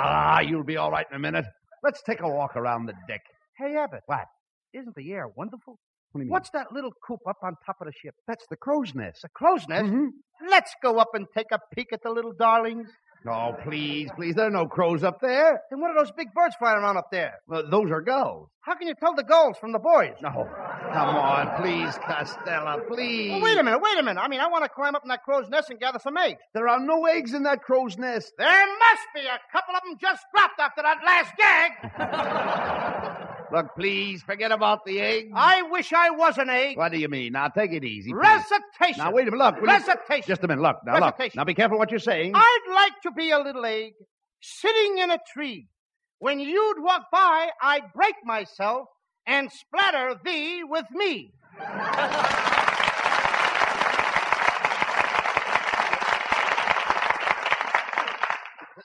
Ah, 0.00 0.40
you'll 0.40 0.64
be 0.64 0.76
all 0.76 0.90
right 0.90 1.06
in 1.10 1.16
a 1.16 1.18
minute. 1.18 1.44
Let's 1.82 2.02
take 2.02 2.20
a 2.22 2.28
walk 2.28 2.56
around 2.56 2.86
the 2.86 2.94
deck. 3.08 3.20
Hey, 3.58 3.76
Abbott. 3.76 4.02
What? 4.06 4.26
Isn't 4.72 4.94
the 4.94 5.12
air 5.12 5.26
wonderful? 5.36 5.78
What 6.12 6.18
do 6.20 6.22
you 6.22 6.24
mean? 6.26 6.30
What's 6.30 6.50
that 6.50 6.72
little 6.72 6.92
coop 7.06 7.20
up 7.28 7.36
on 7.42 7.54
top 7.66 7.76
of 7.80 7.86
the 7.88 7.92
ship? 8.00 8.14
That's 8.26 8.44
the 8.48 8.56
crow's 8.56 8.94
nest. 8.94 9.22
The 9.22 9.28
crow's 9.34 9.66
nest? 9.68 9.86
Mhm. 9.90 10.08
Let's 10.48 10.72
go 10.82 10.98
up 10.98 11.08
and 11.14 11.26
take 11.36 11.50
a 11.52 11.58
peek 11.74 11.92
at 11.92 12.00
the 12.02 12.10
little 12.10 12.32
darlings. 12.32 12.88
Oh, 13.26 13.54
please, 13.64 14.08
please. 14.14 14.34
There 14.34 14.46
are 14.46 14.50
no 14.50 14.66
crows 14.66 15.02
up 15.02 15.20
there. 15.20 15.60
Then 15.70 15.80
what 15.80 15.90
are 15.90 15.96
those 15.98 16.12
big 16.12 16.32
birds 16.32 16.54
flying 16.58 16.78
around 16.78 16.96
up 16.96 17.10
there? 17.10 17.40
Well, 17.48 17.68
those 17.68 17.90
are 17.90 18.00
gulls. 18.00 18.48
How 18.60 18.74
can 18.76 18.86
you 18.86 18.94
tell 18.94 19.14
the 19.14 19.24
gulls 19.24 19.56
from 19.58 19.72
the 19.72 19.78
boys? 19.78 20.14
No. 20.22 20.48
Come 20.92 21.16
on, 21.16 21.60
please, 21.62 21.98
Costello, 22.06 22.80
please. 22.86 23.32
Well, 23.32 23.40
wait 23.42 23.58
a 23.58 23.62
minute, 23.62 23.80
wait 23.82 23.98
a 23.98 24.02
minute. 24.02 24.20
I 24.20 24.28
mean, 24.28 24.40
I 24.40 24.46
want 24.48 24.64
to 24.64 24.68
climb 24.70 24.94
up 24.94 25.02
in 25.04 25.08
that 25.08 25.24
crow's 25.24 25.48
nest 25.48 25.70
and 25.70 25.80
gather 25.80 25.98
some 25.98 26.16
eggs. 26.16 26.40
There 26.54 26.68
are 26.68 26.78
no 26.80 27.06
eggs 27.06 27.34
in 27.34 27.42
that 27.44 27.62
crow's 27.62 27.98
nest. 27.98 28.32
There 28.38 28.48
must 28.48 29.06
be. 29.14 29.20
A 29.22 29.38
couple 29.52 29.74
of 29.74 29.82
them 29.84 29.96
just 30.00 30.24
dropped 30.34 30.60
after 30.60 30.82
that 30.82 30.98
last 31.04 31.32
gag. 31.36 33.34
Look, 33.52 33.74
please, 33.74 34.22
forget 34.22 34.52
about 34.52 34.84
the 34.84 35.00
egg. 35.00 35.30
I 35.34 35.62
wish 35.62 35.92
I 35.92 36.10
was 36.10 36.36
an 36.38 36.50
egg. 36.50 36.76
What 36.76 36.92
do 36.92 36.98
you 36.98 37.08
mean? 37.08 37.32
Now, 37.32 37.48
take 37.48 37.72
it 37.72 37.84
easy. 37.84 38.12
please. 38.12 38.18
Recitation. 38.20 39.04
Now, 39.04 39.12
wait 39.12 39.26
a 39.26 39.30
minute. 39.30 39.44
Look. 39.44 39.62
Recitation. 39.62 40.24
Just 40.26 40.44
a 40.44 40.48
minute. 40.48 40.60
Look. 40.62 40.76
Now, 40.84 40.98
look. 40.98 41.34
Now, 41.34 41.44
be 41.44 41.54
careful 41.54 41.78
what 41.78 41.90
you're 41.90 41.98
saying. 42.00 42.32
I'd 42.34 42.66
like 42.74 43.00
to 43.02 43.10
be 43.10 43.30
a 43.30 43.38
little 43.38 43.64
egg. 43.64 43.92
sitting 44.40 44.98
in 44.98 45.10
a 45.10 45.18
tree. 45.32 45.66
When 46.18 46.40
you'd 46.40 46.82
walk 46.82 47.04
by, 47.12 47.48
I'd 47.62 47.92
break 47.94 48.16
myself 48.24 48.88
and 49.26 49.50
splatter 49.52 50.16
thee 50.24 50.62
with 50.64 50.86
me. 50.92 51.32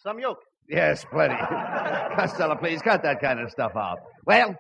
Some 0.04 0.19
yolk. 0.19 0.39
Yes, 0.69 1.06
plenty. 1.12 1.36
Costello, 2.15 2.56
please 2.56 2.82
cut 2.82 3.04
that 3.04 3.19
kind 3.21 3.39
of 3.39 3.52
stuff 3.52 3.73
out. 3.76 3.99
Well, 4.26 4.56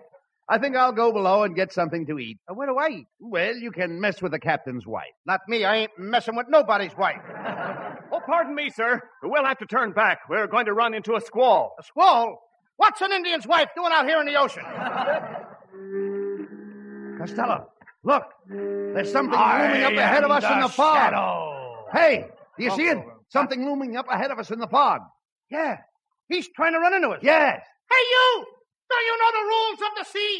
I 0.49 0.57
think 0.57 0.75
I'll 0.75 0.91
go 0.91 1.13
below 1.13 1.43
and 1.43 1.55
get 1.55 1.71
something 1.71 2.05
to 2.07 2.19
eat. 2.19 2.37
Uh, 2.49 2.53
where 2.53 2.67
do 2.67 2.77
I 2.77 2.89
eat? 2.89 3.07
Well, 3.19 3.55
you 3.55 3.71
can 3.71 3.99
mess 4.01 4.21
with 4.21 4.33
the 4.33 4.39
captain's 4.39 4.85
wife. 4.85 5.13
Not 5.25 5.39
me. 5.47 5.63
I 5.63 5.77
ain't 5.77 5.91
messing 5.97 6.35
with 6.35 6.47
nobody's 6.49 6.95
wife. 6.97 7.21
Oh, 8.15 8.19
pardon 8.23 8.53
me, 8.53 8.69
sir. 8.69 9.01
We'll 9.23 9.43
have 9.43 9.57
to 9.57 9.65
turn 9.65 9.91
back. 9.91 10.19
We're 10.29 10.45
going 10.45 10.67
to 10.67 10.73
run 10.73 10.93
into 10.93 11.15
a 11.15 11.21
squall. 11.21 11.73
A 11.79 11.83
squall? 11.83 12.37
What's 12.77 13.01
an 13.01 13.11
Indian's 13.11 13.47
wife 13.47 13.69
doing 13.75 13.89
out 13.91 14.05
here 14.07 14.19
in 14.21 14.27
the 14.27 14.35
ocean? 14.35 14.61
Costello, 17.17 17.67
look. 18.03 18.23
There's 18.47 19.11
something 19.11 19.33
I 19.35 19.67
looming 19.67 19.83
up 19.83 19.93
ahead 19.93 20.23
of 20.23 20.31
us 20.31 20.43
in 20.43 20.59
the 20.59 20.67
the 20.67 20.73
fog. 20.73 20.95
shadow. 20.97 21.85
Hey, 21.91 22.25
do 22.57 22.63
you 22.63 22.71
see 22.71 22.85
it? 22.87 22.97
Oh, 22.97 23.13
Something 23.29 23.65
looming 23.65 23.97
up 23.97 24.05
ahead 24.11 24.29
of 24.29 24.37
us 24.37 24.51
in 24.51 24.59
the 24.59 24.67
fog. 24.67 25.01
Yeah. 25.49 25.77
He's 26.29 26.47
trying 26.55 26.73
to 26.73 26.79
run 26.79 26.93
into 26.93 27.09
us. 27.09 27.19
Yes. 27.21 27.59
Hey, 27.59 28.03
you! 28.09 28.27
Don't 28.89 29.05
you 29.05 29.15
know 29.17 29.31
the 29.33 29.45
rules 29.47 29.79
of 29.83 29.91
the 29.97 30.05
sea? 30.07 30.35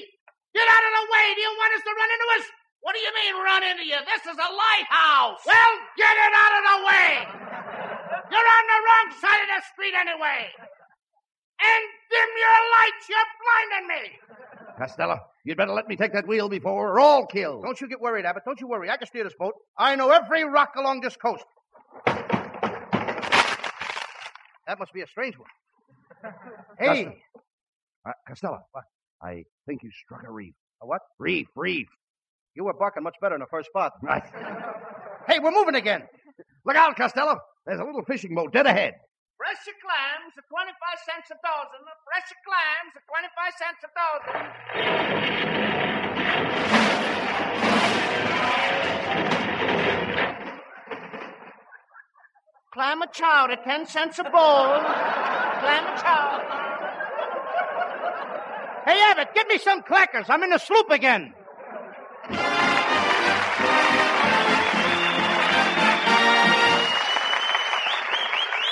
Get 0.53 0.67
out 0.69 0.83
of 0.85 0.93
the 0.93 1.05
way. 1.09 1.25
Do 1.33 1.41
you 1.41 1.53
want 1.57 1.71
us 1.73 1.83
to 1.83 1.93
run 1.93 2.09
into 2.13 2.27
us? 2.39 2.45
What 2.81 2.93
do 2.93 3.01
you 3.01 3.13
mean 3.15 3.33
run 3.41 3.63
into 3.63 3.85
you? 3.87 3.97
This 4.05 4.23
is 4.27 4.37
a 4.37 4.49
lighthouse. 4.53 5.41
Well, 5.47 5.73
get 5.97 6.13
it 6.13 6.33
out 6.35 6.53
of 6.59 6.63
the 6.67 6.77
way. 6.85 7.09
You're 8.29 8.49
on 8.57 8.65
the 8.69 8.79
wrong 8.83 9.07
side 9.19 9.41
of 9.41 9.49
the 9.49 9.61
street 9.71 9.95
anyway. 9.95 10.51
And 11.63 11.83
dim 12.11 12.29
your 12.37 12.59
lights. 12.75 13.03
You're 13.07 13.31
blinding 13.39 13.87
me. 13.87 14.03
Costello, 14.77 15.19
you'd 15.45 15.57
better 15.57 15.71
let 15.71 15.87
me 15.87 15.95
take 15.95 16.13
that 16.13 16.27
wheel 16.27 16.49
before 16.49 16.75
we're 16.75 16.99
all 16.99 17.25
killed. 17.25 17.63
Don't 17.63 17.79
you 17.79 17.87
get 17.87 18.01
worried, 18.01 18.25
Abbott. 18.25 18.43
Don't 18.45 18.59
you 18.59 18.67
worry. 18.67 18.89
I 18.89 18.97
can 18.97 19.07
steer 19.07 19.23
this 19.23 19.35
boat. 19.39 19.53
I 19.77 19.95
know 19.95 20.09
every 20.11 20.43
rock 20.43 20.73
along 20.77 21.01
this 21.01 21.15
coast. 21.15 21.45
That 24.67 24.79
must 24.79 24.93
be 24.93 25.01
a 25.01 25.07
strange 25.07 25.37
one. 25.37 25.47
Hey. 26.79 26.87
Costello. 26.87 27.15
Uh, 28.05 28.11
Costello, 28.27 28.59
I 29.21 29.43
think 29.65 29.83
you 29.83 29.91
struck 30.05 30.23
a 30.27 30.31
reef. 30.31 30.53
A 30.81 30.87
what? 30.87 31.01
Reef, 31.19 31.47
reef. 31.55 31.87
You 32.55 32.65
were 32.65 32.73
barking 32.73 33.03
much 33.03 33.15
better 33.21 33.35
in 33.35 33.41
the 33.41 33.47
first 33.49 33.69
spot. 33.69 33.93
Right. 34.03 34.23
Hey, 35.27 35.39
we're 35.39 35.51
moving 35.51 35.75
again. 35.75 36.03
Look 36.65 36.75
out, 36.75 36.95
Costello. 36.97 37.39
There's 37.65 37.79
a 37.79 37.83
little 37.83 38.03
fishing 38.03 38.35
boat 38.35 38.51
dead 38.51 38.65
ahead. 38.65 38.95
Fresh 39.37 39.63
clams 39.81 40.33
are 40.37 40.43
25 40.49 40.99
cents 41.07 41.31
a 41.31 41.35
dozen. 41.39 41.79
Fresh 42.03 42.33
clams 42.43 42.91
are 42.95 43.03
25 43.07 43.53
cents 43.59 43.83
a 43.83 43.89
dozen. 43.95 45.43
Clam 52.73 53.01
a 53.01 53.07
chowder, 53.13 53.57
10 53.63 53.85
cents 53.85 54.19
a 54.19 54.23
bowl. 54.23 55.42
Clam 55.63 55.85
a 55.85 56.01
chowder. 56.01 56.43
Hey, 58.85 58.99
Abbott, 59.11 59.29
get 59.33 59.47
me 59.47 59.57
some 59.57 59.81
crackers. 59.81 60.25
I'm 60.27 60.43
in 60.43 60.49
the 60.49 60.57
sloop 60.57 60.89
again. 60.89 61.33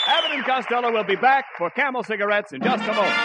Abbott 0.06 0.32
and 0.32 0.43
Costello 0.43 0.91
will 0.91 1.06
be 1.06 1.15
back 1.15 1.45
for 1.58 1.69
Camel 1.69 2.04
cigarettes 2.04 2.51
in 2.51 2.62
just 2.62 2.84
a 2.84 2.93
moment. 2.93 3.15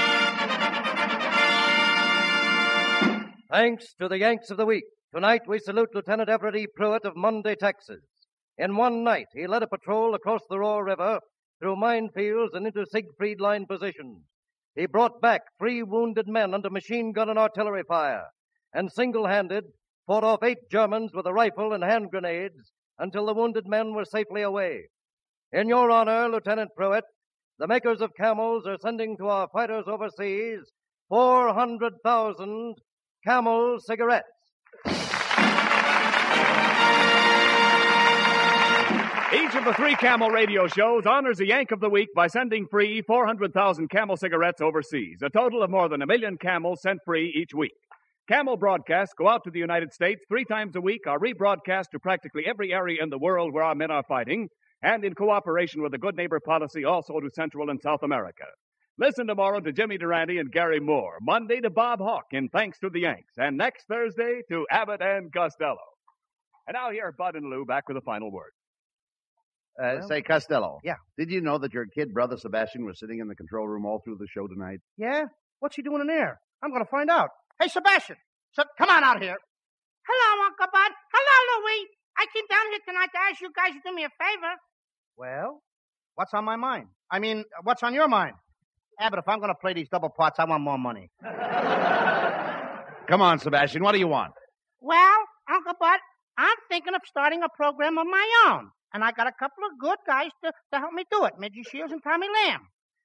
Thanks 3.50 3.94
to 4.00 4.06
the 4.06 4.18
Yanks 4.18 4.50
of 4.50 4.58
the 4.58 4.66
Week. 4.66 4.84
Tonight 5.12 5.42
we 5.48 5.58
salute 5.58 5.88
Lieutenant 5.92 6.28
Everett 6.28 6.54
E. 6.54 6.68
Pruitt 6.72 7.04
of 7.04 7.16
Munday, 7.16 7.56
Texas. 7.56 8.04
In 8.58 8.76
one 8.76 9.02
night, 9.02 9.26
he 9.34 9.48
led 9.48 9.64
a 9.64 9.66
patrol 9.66 10.14
across 10.14 10.42
the 10.48 10.60
Roer 10.60 10.84
River, 10.84 11.18
through 11.60 11.76
minefields 11.76 12.54
and 12.54 12.66
into 12.66 12.84
Siegfried 12.86 13.40
Line 13.40 13.66
positions. 13.66 14.22
He 14.74 14.86
brought 14.86 15.20
back 15.20 15.42
three 15.58 15.82
wounded 15.82 16.28
men 16.28 16.52
under 16.52 16.68
machine 16.68 17.12
gun 17.12 17.30
and 17.30 17.38
artillery 17.38 17.82
fire, 17.88 18.26
and 18.74 18.92
single-handed 18.92 19.64
fought 20.06 20.24
off 20.24 20.42
eight 20.42 20.70
Germans 20.70 21.12
with 21.14 21.26
a 21.26 21.32
rifle 21.32 21.72
and 21.72 21.82
hand 21.82 22.10
grenades 22.10 22.72
until 22.98 23.26
the 23.26 23.34
wounded 23.34 23.66
men 23.66 23.94
were 23.94 24.04
safely 24.04 24.42
away. 24.42 24.88
In 25.52 25.68
your 25.68 25.90
honor, 25.90 26.28
Lieutenant 26.28 26.70
Pruitt, 26.76 27.04
the 27.58 27.66
makers 27.66 28.00
of 28.02 28.14
camels 28.14 28.66
are 28.66 28.78
sending 28.78 29.16
to 29.16 29.28
our 29.28 29.48
fighters 29.48 29.84
overseas 29.86 30.60
400,000 31.08 32.74
camel 33.24 33.78
cigarettes. 33.80 35.05
Each 39.34 39.56
of 39.56 39.64
the 39.64 39.74
three 39.74 39.96
Camel 39.96 40.30
radio 40.30 40.68
shows 40.68 41.04
honors 41.04 41.40
a 41.40 41.46
Yank 41.46 41.72
of 41.72 41.80
the 41.80 41.90
Week 41.90 42.08
by 42.14 42.28
sending 42.28 42.68
free 42.68 43.02
400,000 43.02 43.88
Camel 43.90 44.16
cigarettes 44.16 44.60
overseas, 44.60 45.18
a 45.20 45.28
total 45.28 45.64
of 45.64 45.70
more 45.70 45.88
than 45.88 46.00
a 46.00 46.06
million 46.06 46.38
Camels 46.38 46.80
sent 46.80 47.00
free 47.04 47.32
each 47.34 47.52
week. 47.52 47.74
Camel 48.28 48.56
broadcasts 48.56 49.14
go 49.18 49.26
out 49.26 49.42
to 49.42 49.50
the 49.50 49.58
United 49.58 49.92
States 49.92 50.22
three 50.28 50.44
times 50.44 50.76
a 50.76 50.80
week, 50.80 51.08
are 51.08 51.18
rebroadcast 51.18 51.90
to 51.90 51.98
practically 51.98 52.44
every 52.46 52.72
area 52.72 53.02
in 53.02 53.10
the 53.10 53.18
world 53.18 53.52
where 53.52 53.64
our 53.64 53.74
men 53.74 53.90
are 53.90 54.04
fighting, 54.04 54.48
and 54.80 55.04
in 55.04 55.12
cooperation 55.12 55.82
with 55.82 55.90
the 55.90 55.98
Good 55.98 56.16
Neighbor 56.16 56.38
policy 56.38 56.84
also 56.84 57.18
to 57.18 57.28
Central 57.28 57.68
and 57.68 57.82
South 57.82 58.04
America. 58.04 58.44
Listen 58.96 59.26
tomorrow 59.26 59.58
to 59.58 59.72
Jimmy 59.72 59.98
Durante 59.98 60.38
and 60.38 60.52
Garry 60.52 60.78
Moore, 60.78 61.18
Monday 61.20 61.60
to 61.60 61.70
Bob 61.70 61.98
Hawk 61.98 62.26
in 62.30 62.48
Thanks 62.48 62.78
to 62.78 62.90
the 62.90 63.00
Yanks, 63.00 63.34
and 63.36 63.56
next 63.56 63.88
Thursday 63.88 64.42
to 64.50 64.68
Abbott 64.70 65.02
and 65.02 65.32
Costello. 65.32 65.78
And 66.68 66.74
now 66.74 66.92
here, 66.92 67.12
Bud 67.16 67.34
and 67.34 67.50
Lou 67.50 67.64
back 67.64 67.88
with 67.88 67.96
a 67.96 68.02
final 68.02 68.30
word. 68.30 68.52
Uh, 69.78 69.96
Well- 70.00 70.08
say, 70.08 70.22
Costello. 70.22 70.80
Yeah. 70.84 70.96
Did 71.18 71.30
you 71.30 71.40
know 71.40 71.58
that 71.58 71.72
your 71.74 71.86
kid 71.86 72.12
brother 72.14 72.36
Sebastian 72.36 72.84
was 72.86 72.98
sitting 72.98 73.18
in 73.20 73.28
the 73.28 73.34
control 73.36 73.68
room 73.68 73.84
all 73.86 74.00
through 74.04 74.16
the 74.18 74.26
show 74.28 74.46
tonight? 74.46 74.80
Yeah? 74.96 75.24
What's 75.60 75.76
he 75.76 75.82
doing 75.82 76.00
in 76.00 76.06
there? 76.06 76.40
I'm 76.62 76.70
going 76.70 76.82
to 76.84 76.90
find 76.90 77.10
out. 77.10 77.30
Hey, 77.60 77.68
Sebastian. 77.68 78.16
So, 78.52 78.62
come 78.78 78.88
on 78.88 79.04
out 79.04 79.22
here. 79.22 79.36
Hello, 80.08 80.44
Uncle 80.46 80.66
Bud. 80.72 80.90
Hello, 81.12 81.60
Louie. 81.62 81.86
I 82.18 82.26
came 82.34 82.44
down 82.48 82.70
here 82.70 82.78
tonight 82.88 83.08
to 83.12 83.18
ask 83.30 83.40
you 83.42 83.50
guys 83.54 83.72
to 83.74 83.80
do 83.84 83.94
me 83.94 84.04
a 84.04 84.08
favor. 84.08 84.54
Well, 85.16 85.62
what's 86.14 86.32
on 86.32 86.44
my 86.44 86.56
mind? 86.56 86.86
I 87.10 87.18
mean, 87.18 87.44
what's 87.62 87.82
on 87.82 87.92
your 87.92 88.08
mind? 88.08 88.34
Abbott, 88.98 89.18
if 89.18 89.28
I'm 89.28 89.38
going 89.40 89.50
to 89.50 89.54
play 89.60 89.74
these 89.74 89.88
double 89.90 90.08
parts, 90.08 90.38
I 90.38 90.44
want 90.46 90.62
more 90.62 90.78
money. 90.78 91.10
Come 93.08 93.22
on, 93.22 93.38
Sebastian. 93.38 93.82
What 93.82 93.92
do 93.92 93.98
you 93.98 94.08
want? 94.08 94.32
Well, 94.80 95.16
Uncle 95.52 95.74
Bud, 95.78 95.98
I'm 96.38 96.56
thinking 96.70 96.94
of 96.94 97.02
starting 97.06 97.42
a 97.42 97.48
program 97.56 97.98
of 97.98 98.06
my 98.06 98.26
own. 98.48 98.70
And 98.96 99.04
I 99.04 99.12
got 99.12 99.26
a 99.26 99.32
couple 99.38 99.62
of 99.70 99.78
good 99.78 99.98
guys 100.06 100.30
to, 100.42 100.52
to 100.72 100.78
help 100.78 100.94
me 100.94 101.04
do 101.10 101.26
it 101.26 101.34
Midgie 101.38 101.68
Shields 101.70 101.92
and 101.92 102.02
Tommy 102.02 102.28
Lamb. 102.34 102.62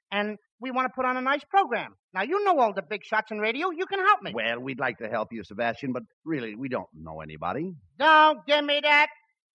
And 0.09 0.37
we 0.61 0.71
want 0.71 0.85
to 0.85 0.93
put 0.95 1.03
on 1.03 1.17
a 1.17 1.21
nice 1.21 1.43
program. 1.49 1.95
Now, 2.13 2.21
you 2.21 2.41
know 2.45 2.57
all 2.61 2.73
the 2.73 2.81
big 2.81 3.03
shots 3.03 3.29
in 3.29 3.39
radio. 3.39 3.71
You 3.71 3.85
can 3.87 3.99
help 3.99 4.21
me. 4.21 4.31
Well, 4.33 4.61
we'd 4.61 4.79
like 4.79 4.99
to 4.99 5.09
help 5.09 5.33
you, 5.33 5.43
Sebastian, 5.43 5.91
but 5.91 6.03
really, 6.23 6.55
we 6.55 6.69
don't 6.69 6.87
know 6.97 7.19
anybody. 7.19 7.73
Don't 7.99 8.39
give 8.47 8.63
me 8.63 8.79
that. 8.81 9.07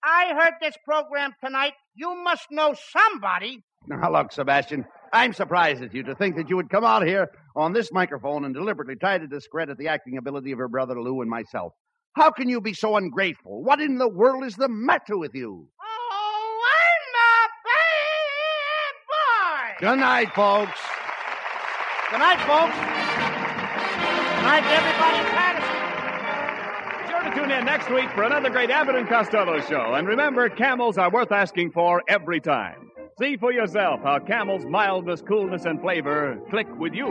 I 0.02 0.34
heard 0.34 0.54
this 0.60 0.74
program 0.84 1.34
tonight. 1.44 1.74
You 1.94 2.16
must 2.24 2.48
know 2.50 2.74
somebody. 2.90 3.62
Now, 3.86 4.10
look, 4.10 4.32
Sebastian, 4.32 4.86
I'm 5.12 5.34
surprised 5.34 5.84
at 5.84 5.94
you 5.94 6.02
to 6.02 6.16
think 6.16 6.34
that 6.34 6.50
you 6.50 6.56
would 6.56 6.68
come 6.68 6.82
out 6.82 7.06
here 7.06 7.28
on 7.54 7.72
this 7.72 7.92
microphone 7.92 8.44
and 8.44 8.52
deliberately 8.52 8.96
try 8.96 9.18
to 9.18 9.28
discredit 9.28 9.78
the 9.78 9.86
acting 9.86 10.18
ability 10.18 10.50
of 10.50 10.58
your 10.58 10.66
brother 10.66 11.00
Lou 11.00 11.20
and 11.20 11.30
myself. 11.30 11.74
How 12.14 12.32
can 12.32 12.48
you 12.48 12.60
be 12.60 12.74
so 12.74 12.96
ungrateful? 12.96 13.62
What 13.62 13.80
in 13.80 13.98
the 13.98 14.08
world 14.08 14.42
is 14.44 14.56
the 14.56 14.68
matter 14.68 15.16
with 15.16 15.32
you? 15.34 15.68
Oh, 15.80 16.62
I'm 16.62 17.14
a 17.24 17.42
bad 17.66 18.94
boy. 19.10 19.73
Good 19.84 19.98
night, 19.98 20.32
folks. 20.34 20.80
Good 22.10 22.18
night, 22.18 22.40
folks. 22.46 22.74
Good 24.34 24.46
night 24.46 24.62
to 24.62 24.72
everybody 24.80 25.18
in 25.18 25.26
Paterson. 25.36 25.76
Be 27.02 27.10
sure 27.10 27.22
to 27.22 27.30
tune 27.36 27.50
in 27.50 27.66
next 27.66 27.90
week 27.90 28.10
for 28.14 28.22
another 28.22 28.48
great 28.48 28.70
Abbott 28.70 28.94
and 28.94 29.06
Costello 29.06 29.60
show. 29.60 29.92
And 29.92 30.08
remember, 30.08 30.48
camels 30.48 30.96
are 30.96 31.10
worth 31.10 31.32
asking 31.32 31.72
for 31.72 32.02
every 32.08 32.40
time. 32.40 32.92
See 33.18 33.36
for 33.36 33.52
yourself 33.52 34.00
how 34.02 34.20
camels' 34.20 34.64
mildness, 34.64 35.20
coolness, 35.20 35.66
and 35.66 35.78
flavor 35.82 36.40
click 36.48 36.66
with 36.78 36.94
you. 36.94 37.08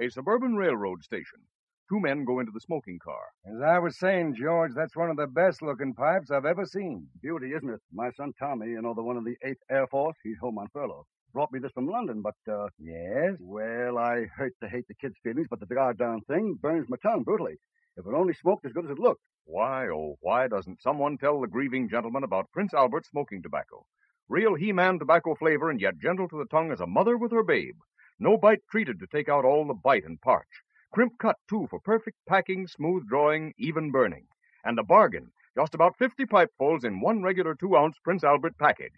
A 0.00 0.08
suburban 0.08 0.56
railroad 0.56 1.02
station 1.02 1.40
two 1.88 2.00
men 2.00 2.24
go 2.24 2.40
into 2.40 2.52
the 2.52 2.60
smoking 2.60 2.98
car. 2.98 3.26
As 3.46 3.60
I 3.62 3.78
was 3.78 3.98
saying, 3.98 4.34
George, 4.34 4.72
that's 4.74 4.96
one 4.96 5.10
of 5.10 5.16
the 5.16 5.26
best 5.26 5.62
looking 5.62 5.94
pipes 5.94 6.30
I've 6.30 6.44
ever 6.44 6.64
seen. 6.64 7.06
Beauty, 7.22 7.52
isn't 7.52 7.68
it? 7.68 7.80
My 7.92 8.10
son 8.12 8.32
Tommy, 8.38 8.68
you 8.68 8.82
know, 8.82 8.94
the 8.94 9.02
one 9.02 9.16
in 9.16 9.24
the 9.24 9.36
8th 9.46 9.60
Air 9.70 9.86
Force, 9.86 10.16
he's 10.22 10.38
home 10.40 10.58
on 10.58 10.68
furlough. 10.72 11.06
Brought 11.32 11.52
me 11.52 11.58
this 11.58 11.72
from 11.72 11.86
London, 11.86 12.22
but, 12.22 12.34
uh. 12.52 12.68
Yes? 12.78 13.36
Well, 13.40 13.98
I 13.98 14.26
hate 14.38 14.52
to 14.62 14.68
hate 14.68 14.88
the 14.88 14.94
kid's 14.94 15.18
feelings, 15.22 15.46
but 15.48 15.60
the 15.60 15.66
goddamn 15.66 16.22
thing 16.22 16.58
burns 16.60 16.88
my 16.88 16.96
tongue 17.02 17.22
brutally. 17.22 17.56
If 17.96 18.06
it 18.06 18.14
only 18.14 18.34
smoked 18.34 18.66
as 18.66 18.72
good 18.72 18.84
as 18.84 18.90
it 18.90 18.98
looked. 18.98 19.22
Why, 19.44 19.88
oh, 19.88 20.16
why 20.20 20.48
doesn't 20.48 20.82
someone 20.82 21.18
tell 21.18 21.40
the 21.40 21.46
grieving 21.46 21.88
gentleman 21.88 22.24
about 22.24 22.50
Prince 22.50 22.74
Albert 22.74 23.06
smoking 23.06 23.42
tobacco? 23.42 23.86
Real 24.28 24.54
He-Man 24.54 24.98
tobacco 24.98 25.36
flavor 25.36 25.70
and 25.70 25.80
yet 25.80 25.98
gentle 25.98 26.28
to 26.28 26.38
the 26.38 26.46
tongue 26.46 26.72
as 26.72 26.80
a 26.80 26.86
mother 26.86 27.16
with 27.16 27.30
her 27.30 27.44
babe. 27.44 27.76
No 28.18 28.36
bite 28.36 28.62
treated 28.70 28.98
to 28.98 29.06
take 29.06 29.28
out 29.28 29.44
all 29.44 29.66
the 29.66 29.74
bite 29.74 30.04
and 30.04 30.20
parch. 30.20 30.48
Crimp 30.92 31.18
cut, 31.18 31.36
too, 31.48 31.66
for 31.68 31.80
perfect 31.80 32.16
packing, 32.28 32.66
smooth 32.66 33.06
drawing, 33.08 33.52
even 33.58 33.90
burning. 33.90 34.26
And 34.64 34.78
a 34.78 34.82
bargain. 34.82 35.30
Just 35.56 35.74
about 35.74 35.96
50 35.98 36.26
pipefuls 36.26 36.84
in 36.84 37.00
one 37.00 37.22
regular 37.22 37.54
two 37.54 37.76
ounce 37.76 37.96
Prince 38.02 38.24
Albert 38.24 38.58
package. 38.58 38.92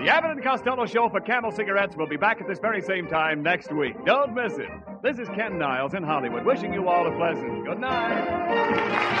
The 0.00 0.08
Abbott 0.08 0.30
and 0.30 0.42
Costello 0.42 0.86
Show 0.86 1.10
for 1.10 1.20
Camel 1.20 1.52
Cigarettes 1.52 1.94
will 1.94 2.06
be 2.06 2.16
back 2.16 2.40
at 2.40 2.48
this 2.48 2.58
very 2.58 2.80
same 2.80 3.06
time 3.06 3.42
next 3.42 3.70
week. 3.70 3.94
Don't 4.06 4.34
miss 4.34 4.54
it. 4.54 4.70
This 5.02 5.18
is 5.18 5.28
Ken 5.28 5.58
Niles 5.58 5.92
in 5.92 6.02
Hollywood, 6.02 6.46
wishing 6.46 6.72
you 6.72 6.88
all 6.88 7.06
a 7.06 7.14
pleasant 7.16 7.66
good 7.66 7.78
night. 7.78 9.20